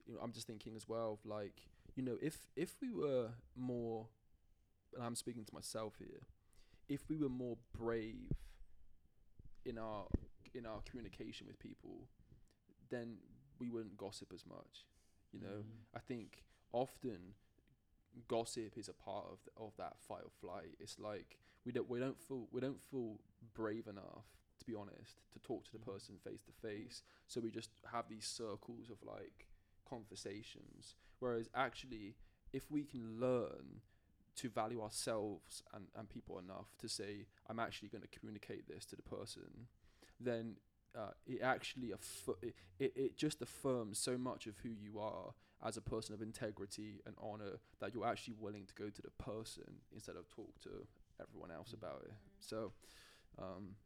you 0.07 0.15
know, 0.15 0.21
I'm 0.23 0.33
just 0.33 0.47
thinking 0.47 0.77
as 0.77 0.89
well 0.89 1.13
of 1.23 1.27
like, 1.31 1.63
you 1.95 2.03
know, 2.03 2.17
if 2.23 2.47
if 2.57 2.77
we 2.81 2.91
were 2.91 3.31
more, 3.57 4.07
and 4.95 5.05
I'm 5.05 5.17
speaking 5.17 5.45
to 5.45 5.55
myself 5.55 5.95
here, 5.99 6.23
if 6.89 7.09
we 7.09 7.17
were 7.17 7.29
more 7.29 7.57
brave 7.77 8.33
in 9.65 9.79
our 9.79 10.05
in 10.55 10.67
our 10.67 10.81
communication 10.89 11.47
with 11.47 11.59
people, 11.59 12.09
then 12.91 13.17
we 13.59 13.69
wouldn't 13.69 13.97
gossip 13.97 14.33
as 14.35 14.45
much. 14.47 14.87
You 15.33 15.41
know, 15.41 15.59
Mm. 15.65 15.85
I 15.95 15.99
think 15.99 16.45
often 16.73 17.35
gossip 18.29 18.79
is 18.79 18.89
a 18.89 18.95
part 18.95 19.27
of 19.31 19.39
th- 19.45 19.55
of 19.57 19.77
that 19.77 19.99
fight 20.01 20.23
or 20.25 20.31
flight. 20.31 20.77
It's 20.81 20.99
like 20.99 21.39
we 21.65 21.73
don't 21.73 21.89
we 21.89 21.99
don't 21.99 22.21
feel 22.21 22.49
we 22.53 22.61
don't 22.61 22.81
feel 22.91 23.21
brave 23.55 23.87
enough 23.89 24.25
to 24.59 24.65
be 24.65 24.75
honest 24.75 25.21
to 25.33 25.39
talk 25.41 25.65
to 25.65 25.73
the 25.73 25.79
Mhm. 25.79 25.85
person 25.93 26.19
face 26.19 26.43
to 26.45 26.53
face. 26.53 27.03
So 27.27 27.41
we 27.41 27.51
just 27.51 27.71
have 27.93 28.09
these 28.09 28.27
circles 28.27 28.89
of 28.89 29.03
like 29.03 29.49
conversations. 29.89 30.95
Whereas 31.19 31.49
actually, 31.55 32.15
if 32.53 32.71
we 32.71 32.85
can 32.85 33.21
learn 33.21 33.81
to 34.37 34.49
value 34.51 34.83
ourselves 34.83 35.63
and, 35.73 35.87
and 35.97 36.09
people 36.09 36.39
enough 36.39 36.77
to 36.79 36.89
say, 36.89 37.27
I'm 37.49 37.59
actually 37.59 37.89
going 37.89 38.03
to 38.03 38.19
communicate 38.19 38.69
this 38.69 38.85
to 38.87 38.97
the 38.97 39.03
person, 39.03 39.69
then 40.21 40.57
uh, 40.97 41.11
it 41.27 41.41
actually 41.43 41.89
affi- 41.89 42.37
it, 42.43 42.55
it, 42.79 42.93
it 42.97 43.17
just 43.17 43.43
affirms 43.43 43.99
so 43.99 44.17
much 44.17 44.47
of 44.47 44.57
who 44.63 44.71
you 44.71 44.99
are 44.99 45.35
as 45.65 45.77
a 45.77 45.81
person 45.81 46.15
of 46.15 46.21
integrity 46.21 47.01
and 47.07 47.15
honor 47.21 47.59
that 47.81 47.95
you're 47.95 48.07
actually 48.07 48.35
willing 48.39 48.67
to 48.67 48.75
go 48.75 48.91
to 48.91 49.03
the 49.03 49.11
person 49.23 49.65
instead 49.95 50.17
of 50.17 50.29
talk 50.29 50.59
to 50.63 50.71
everyone 51.21 51.51
else 51.51 51.73
about 51.73 52.03
it. 52.05 52.13
So, 52.41 52.73
um, 53.39 53.77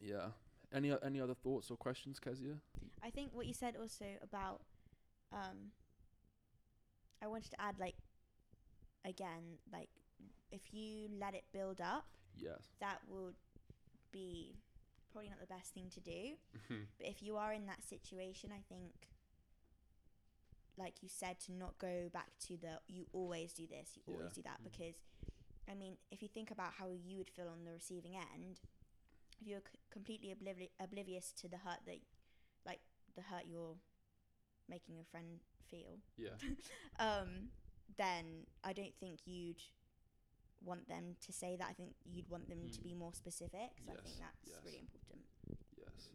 yeah. 0.00 0.28
Any 0.72 0.94
any 1.04 1.20
other 1.20 1.34
thoughts 1.34 1.70
or 1.70 1.76
questions, 1.76 2.20
Kezia? 2.20 2.54
I 3.02 3.10
think 3.10 3.30
what 3.32 3.46
you 3.46 3.54
said 3.54 3.74
also 3.76 4.04
about 4.22 4.60
um 5.32 5.72
I 7.22 7.26
wanted 7.26 7.50
to 7.50 7.60
add 7.60 7.78
like 7.78 7.96
again 9.04 9.58
like 9.72 9.88
if 10.50 10.72
you 10.72 11.08
let 11.18 11.34
it 11.34 11.44
build 11.52 11.80
up 11.80 12.04
Yes. 12.36 12.62
that 12.80 12.98
would 13.08 13.34
be 14.12 14.56
probably 15.12 15.28
not 15.30 15.40
the 15.40 15.46
best 15.46 15.74
thing 15.74 15.88
to 15.90 16.00
do 16.00 16.36
but 16.98 17.06
if 17.06 17.22
you 17.22 17.36
are 17.36 17.52
in 17.52 17.66
that 17.66 17.82
situation 17.82 18.50
I 18.52 18.62
think 18.68 18.92
like 20.78 21.02
you 21.02 21.08
said 21.08 21.38
to 21.40 21.52
not 21.52 21.78
go 21.78 22.08
back 22.12 22.30
to 22.46 22.56
the 22.56 22.80
you 22.88 23.06
always 23.12 23.52
do 23.52 23.66
this 23.66 23.90
you 23.96 24.02
always 24.06 24.30
Yeah. 24.36 24.42
do 24.42 24.42
that 24.42 24.60
Mm. 24.60 24.64
because 24.64 24.94
I 25.68 25.74
mean 25.74 25.98
if 26.10 26.22
you 26.22 26.28
think 26.28 26.50
about 26.50 26.74
how 26.74 26.90
you 26.92 27.18
would 27.18 27.30
feel 27.30 27.48
on 27.48 27.64
the 27.64 27.72
receiving 27.72 28.16
end 28.16 28.60
if 29.40 29.46
you're 29.46 29.60
c- 29.60 29.78
completely 29.90 30.34
oblivi- 30.34 30.70
oblivious 30.78 31.32
to 31.32 31.48
the 31.48 31.58
hurt 31.58 31.80
that 31.86 32.00
like 32.64 32.80
the 33.14 33.22
hurt 33.22 33.46
you're 33.46 33.76
making 34.70 34.94
your 34.96 35.04
friend 35.10 35.40
feel 35.70 35.98
Yeah. 36.16 36.36
um, 36.98 37.50
then 37.98 38.46
I 38.64 38.72
don't 38.72 38.94
think 39.00 39.20
you'd 39.26 39.60
want 40.64 40.88
them 40.88 41.16
to 41.26 41.32
say 41.32 41.56
that. 41.56 41.66
I 41.68 41.72
think 41.72 41.94
you'd 42.04 42.28
want 42.28 42.48
them 42.48 42.68
to 42.70 42.80
Mm. 42.80 42.82
be 42.82 42.94
more 42.94 43.12
specific. 43.14 43.70
So 43.84 43.92
I 43.92 43.94
Yes, 43.96 44.02
think 44.04 44.16
that's 44.18 44.46
yes. 44.46 44.60
really 44.64 44.78
important. 44.80 45.26
Yes. 45.76 46.10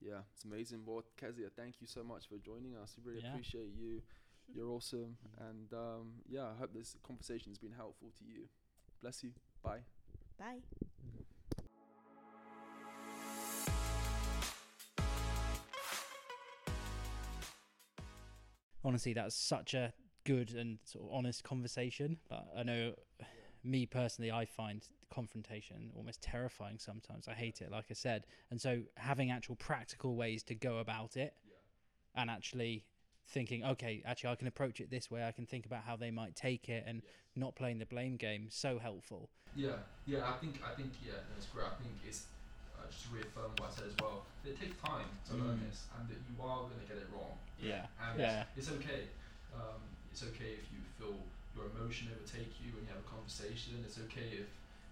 Yeah, 0.00 0.22
it's 0.34 0.44
amazing. 0.44 0.84
Well, 0.86 1.04
Kezia, 1.16 1.50
thank 1.50 1.80
you 1.80 1.86
so 1.86 2.02
much 2.04 2.28
for 2.28 2.38
joining 2.38 2.76
us. 2.76 2.96
We 2.96 3.04
really 3.12 3.22
Yeah. 3.24 3.30
appreciate 3.32 3.72
you. 3.74 4.02
You're 4.54 4.70
awesome. 4.70 5.16
Mm. 5.38 5.48
And 5.50 5.72
um, 5.74 6.22
yeah, 6.28 6.46
I 6.50 6.54
hope 6.54 6.72
this 6.72 6.96
conversation 7.02 7.50
has 7.50 7.58
been 7.58 7.72
helpful 7.72 8.12
to 8.18 8.24
you. 8.24 8.48
Bless 9.02 9.22
you. 9.24 9.32
Bye. 9.62 9.84
Bye. 10.38 10.62
Honestly 18.86 19.12
that's 19.12 19.34
such 19.36 19.74
a 19.74 19.92
good 20.24 20.54
and 20.54 20.78
sort 20.84 21.04
of 21.04 21.10
honest 21.12 21.44
conversation 21.44 22.16
but 22.28 22.46
i 22.56 22.62
know 22.62 22.92
me 23.62 23.84
personally 23.86 24.30
i 24.30 24.44
find 24.44 24.88
confrontation 25.10 25.90
almost 25.96 26.20
terrifying 26.22 26.78
sometimes. 26.78 27.28
I 27.28 27.32
hate 27.32 27.60
it 27.60 27.70
like 27.70 27.86
i 27.90 27.94
said. 27.94 28.26
And 28.50 28.60
so 28.60 28.82
having 28.96 29.30
actual 29.30 29.56
practical 29.56 30.16
ways 30.16 30.42
to 30.44 30.54
go 30.54 30.78
about 30.78 31.16
it 31.16 31.34
and 32.14 32.30
actually 32.30 32.84
thinking 33.28 33.64
okay 33.64 34.02
actually 34.06 34.30
i 34.30 34.34
can 34.36 34.46
approach 34.46 34.80
it 34.80 34.90
this 34.90 35.10
way. 35.10 35.24
I 35.26 35.32
can 35.32 35.46
think 35.46 35.66
about 35.66 35.82
how 35.84 35.96
they 35.96 36.10
might 36.10 36.36
take 36.36 36.68
it 36.68 36.84
and 36.86 37.02
not 37.34 37.54
playing 37.56 37.78
the 37.78 37.86
blame 37.86 38.16
game 38.16 38.48
so 38.50 38.78
helpful. 38.78 39.30
Yeah, 39.54 39.70
yeah. 40.06 40.28
I 40.28 40.32
think 40.32 40.60
I 40.64 40.74
think 40.74 40.92
yeah, 41.04 41.14
that's 41.34 41.46
great. 41.46 41.66
I 41.66 41.82
think 41.82 41.94
it's 42.06 42.26
uh, 42.86 42.90
just 42.90 43.10
to 43.10 43.14
reaffirm 43.18 43.50
what 43.58 43.70
I 43.70 43.74
said 43.74 43.86
as 43.90 43.96
well. 43.98 44.22
That 44.46 44.50
it 44.54 44.60
takes 44.62 44.78
time 44.78 45.10
to 45.28 45.34
learn 45.34 45.58
Mm. 45.58 45.66
this, 45.66 45.86
and 45.98 46.06
that 46.08 46.18
you 46.22 46.34
are 46.38 46.62
going 46.70 46.78
to 46.78 46.86
get 46.86 46.96
it 47.02 47.08
wrong. 47.10 47.34
yeah 47.58 47.86
And 47.98 48.20
yeah 48.20 48.44
it's 48.56 48.70
okay. 48.70 49.10
Um, 49.54 49.82
it's 50.12 50.22
okay 50.22 50.54
if 50.62 50.70
you 50.70 50.78
feel 50.98 51.18
your 51.56 51.66
emotion 51.74 52.08
overtake 52.14 52.52
you 52.62 52.72
when 52.78 52.84
you 52.84 52.90
have 52.94 53.02
a 53.02 53.08
conversation. 53.10 53.82
It's 53.84 53.98
okay 53.98 54.44
if 54.46 54.50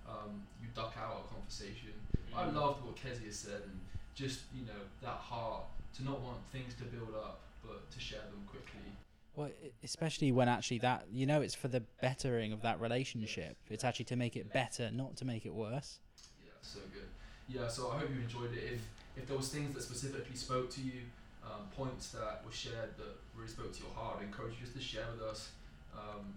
um, 0.09 0.43
you 0.61 0.69
duck 0.75 0.95
out 0.99 1.25
a 1.31 1.35
conversation. 1.35 1.95
I 2.35 2.45
Mm. 2.45 2.55
loved 2.55 2.85
what 2.85 2.97
Kezia 2.97 3.33
said, 3.33 3.63
and 3.63 3.81
just 4.15 4.41
you 4.55 4.65
know 4.67 4.83
that 5.03 5.19
heart 5.31 5.65
to 5.97 6.05
not 6.05 6.21
want 6.21 6.41
things 6.51 6.75
to 6.75 6.85
build 6.85 7.15
up, 7.15 7.41
but 7.63 7.91
to 7.91 8.01
share 8.01 8.21
them 8.33 8.43
quickly. 8.47 8.91
Well, 9.37 9.51
especially 9.83 10.31
when 10.33 10.49
actually 10.49 10.79
that 10.79 11.07
you 11.13 11.27
know 11.27 11.41
it's 11.43 11.55
for 11.55 11.69
the 11.69 11.81
bettering 12.01 12.53
of 12.53 12.63
that 12.63 12.81
relationship. 12.81 13.57
It's 13.69 13.85
actually 13.85 14.05
to 14.07 14.17
make 14.17 14.37
it 14.37 14.53
better, 14.53 14.91
not 14.91 15.17
to 15.19 15.25
make 15.25 15.45
it 15.47 15.55
worse. 15.55 16.01
Yeah, 16.45 16.51
so 16.63 16.81
good. 16.93 17.09
Yeah, 17.49 17.69
so 17.69 17.91
I 17.91 17.99
hope 17.99 18.11
you 18.11 18.21
enjoyed 18.23 18.57
it. 18.57 18.73
If 18.75 18.81
if 19.17 19.27
there 19.29 19.37
was 19.37 19.49
things 19.49 19.75
that 19.75 19.83
specifically 19.83 20.35
spoke 20.35 20.71
to 20.71 20.81
you, 20.81 21.07
um, 21.45 21.69
points 21.77 22.11
that 22.11 22.43
were 22.45 22.53
shared 22.53 22.97
that 22.97 23.15
really 23.37 23.49
spoke 23.49 23.73
to 23.73 23.83
your 23.83 23.93
heart, 23.95 24.19
I 24.21 24.25
encourage 24.25 24.55
you 24.55 24.61
just 24.61 24.75
to 24.75 24.83
share 24.83 25.07
with 25.13 25.23
us, 25.23 25.51
um, 25.95 26.35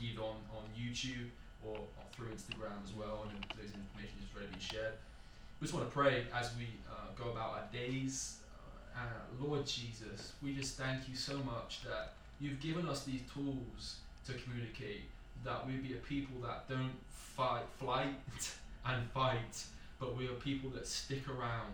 either 0.00 0.22
on, 0.22 0.36
on 0.56 0.64
YouTube 0.78 1.28
or, 1.64 1.76
or 1.76 2.04
through 2.12 2.28
Instagram 2.28 2.80
as 2.84 2.94
well. 2.96 3.26
And 3.28 3.36
those 3.58 3.72
information 3.74 4.16
is 4.22 4.28
to 4.32 4.56
be 4.56 4.60
shared. 4.60 4.94
We 5.60 5.66
just 5.66 5.74
want 5.74 5.88
to 5.88 5.92
pray 5.92 6.24
as 6.34 6.50
we 6.56 6.68
uh, 6.88 7.12
go 7.22 7.30
about 7.30 7.50
our 7.50 7.68
days. 7.72 8.38
Uh, 8.94 9.44
Lord 9.44 9.66
Jesus, 9.66 10.32
we 10.42 10.54
just 10.54 10.78
thank 10.78 11.08
you 11.08 11.14
so 11.14 11.36
much 11.38 11.82
that 11.84 12.14
you've 12.40 12.60
given 12.60 12.88
us 12.88 13.04
these 13.04 13.20
tools 13.32 13.96
to 14.26 14.32
communicate. 14.34 15.02
That 15.44 15.66
we 15.66 15.74
be 15.74 15.92
a 15.92 15.96
people 15.98 16.40
that 16.42 16.66
don't 16.68 16.96
fight, 17.10 17.64
flight, 17.78 18.14
and 18.86 19.10
fight, 19.10 19.64
but 19.98 20.16
we 20.16 20.26
are 20.26 20.34
people 20.34 20.70
that 20.70 20.86
stick 20.86 21.28
around 21.28 21.72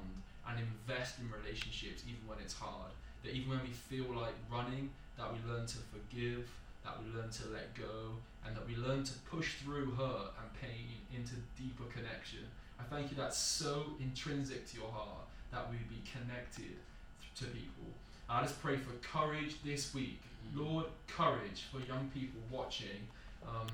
and 0.48 0.58
invest 0.58 1.18
in 1.18 1.30
relationships 1.30 2.02
even 2.06 2.26
when 2.26 2.38
it's 2.38 2.54
hard. 2.54 2.92
That 3.22 3.34
even 3.34 3.50
when 3.50 3.62
we 3.62 3.70
feel 3.70 4.06
like 4.14 4.34
running, 4.50 4.90
that 5.16 5.32
we 5.32 5.38
learn 5.50 5.66
to 5.66 5.78
forgive, 5.92 6.48
that 6.84 6.94
we 7.02 7.12
learn 7.14 7.30
to 7.30 7.48
let 7.48 7.74
go, 7.74 8.18
and 8.46 8.56
that 8.56 8.66
we 8.66 8.76
learn 8.76 9.04
to 9.04 9.12
push 9.30 9.54
through 9.62 9.92
hurt 9.92 10.34
and 10.40 10.60
pain 10.60 10.98
into 11.14 11.34
deeper 11.56 11.84
connection. 11.92 12.40
I 12.80 12.82
thank 12.84 13.10
you 13.10 13.16
that's 13.16 13.38
so 13.38 13.84
intrinsic 14.00 14.68
to 14.70 14.78
your 14.78 14.90
heart 14.90 15.26
that 15.52 15.70
we 15.70 15.76
be 15.88 16.02
connected 16.10 16.76
to 17.36 17.44
people. 17.46 17.86
I 18.28 18.42
just 18.42 18.60
pray 18.60 18.76
for 18.76 18.92
courage 19.06 19.56
this 19.64 19.94
week. 19.94 20.20
Lord, 20.54 20.86
courage 21.06 21.66
for 21.70 21.78
young 21.80 22.10
people 22.12 22.40
watching. 22.50 23.06
Um, 23.46 23.66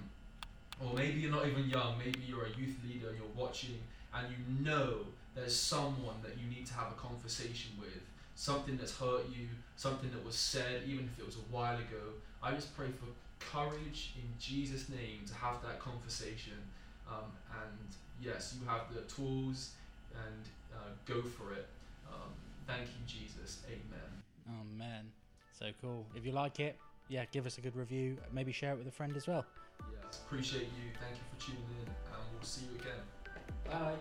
or 0.84 0.94
maybe 0.94 1.20
you're 1.20 1.32
not 1.32 1.46
even 1.46 1.68
young, 1.68 1.98
maybe 1.98 2.20
you're 2.26 2.44
a 2.44 2.50
youth 2.50 2.76
leader 2.86 3.08
and 3.08 3.16
you're 3.16 3.34
watching 3.36 3.78
and 4.14 4.26
you 4.30 4.64
know 4.64 4.98
there's 5.34 5.56
someone 5.56 6.16
that 6.22 6.32
you 6.38 6.48
need 6.48 6.66
to 6.66 6.74
have 6.74 6.88
a 6.90 6.94
conversation 6.94 7.72
with, 7.78 8.02
something 8.34 8.76
that's 8.76 8.96
hurt 8.96 9.24
you, 9.30 9.48
something 9.76 10.10
that 10.10 10.24
was 10.24 10.34
said, 10.34 10.82
even 10.86 11.08
if 11.12 11.18
it 11.18 11.26
was 11.26 11.36
a 11.36 11.52
while 11.52 11.76
ago. 11.76 12.14
I 12.42 12.52
just 12.52 12.76
pray 12.76 12.88
for 12.88 13.06
courage 13.44 14.14
in 14.16 14.28
Jesus' 14.38 14.88
name 14.88 15.20
to 15.26 15.34
have 15.34 15.62
that 15.62 15.78
conversation. 15.78 16.58
Um, 17.08 17.32
and 17.50 17.88
yes, 18.20 18.56
you 18.60 18.68
have 18.68 18.92
the 18.92 19.02
tools 19.02 19.70
and 20.14 20.44
uh, 20.72 20.90
go 21.06 21.22
for 21.22 21.52
it. 21.52 21.66
Um, 22.08 22.30
thank 22.66 22.82
you, 22.82 23.06
Jesus. 23.06 23.60
Amen. 23.66 24.10
Oh 24.48 24.64
man, 24.76 25.04
so 25.58 25.66
cool. 25.80 26.06
If 26.14 26.24
you 26.24 26.32
like 26.32 26.60
it, 26.60 26.76
yeah, 27.08 27.24
give 27.32 27.46
us 27.46 27.58
a 27.58 27.60
good 27.60 27.76
review. 27.76 28.16
Maybe 28.32 28.52
share 28.52 28.72
it 28.72 28.78
with 28.78 28.86
a 28.86 28.92
friend 28.92 29.16
as 29.16 29.26
well. 29.26 29.44
Yes, 29.92 30.20
appreciate 30.26 30.62
you. 30.62 30.90
Thank 31.00 31.16
you 31.16 31.22
for 31.30 31.46
tuning 31.46 31.62
in, 31.82 31.86
and 31.86 32.22
we'll 32.32 32.42
see 32.42 32.66
you 32.72 32.80
again. 32.80 33.00
Bye. 33.70 33.94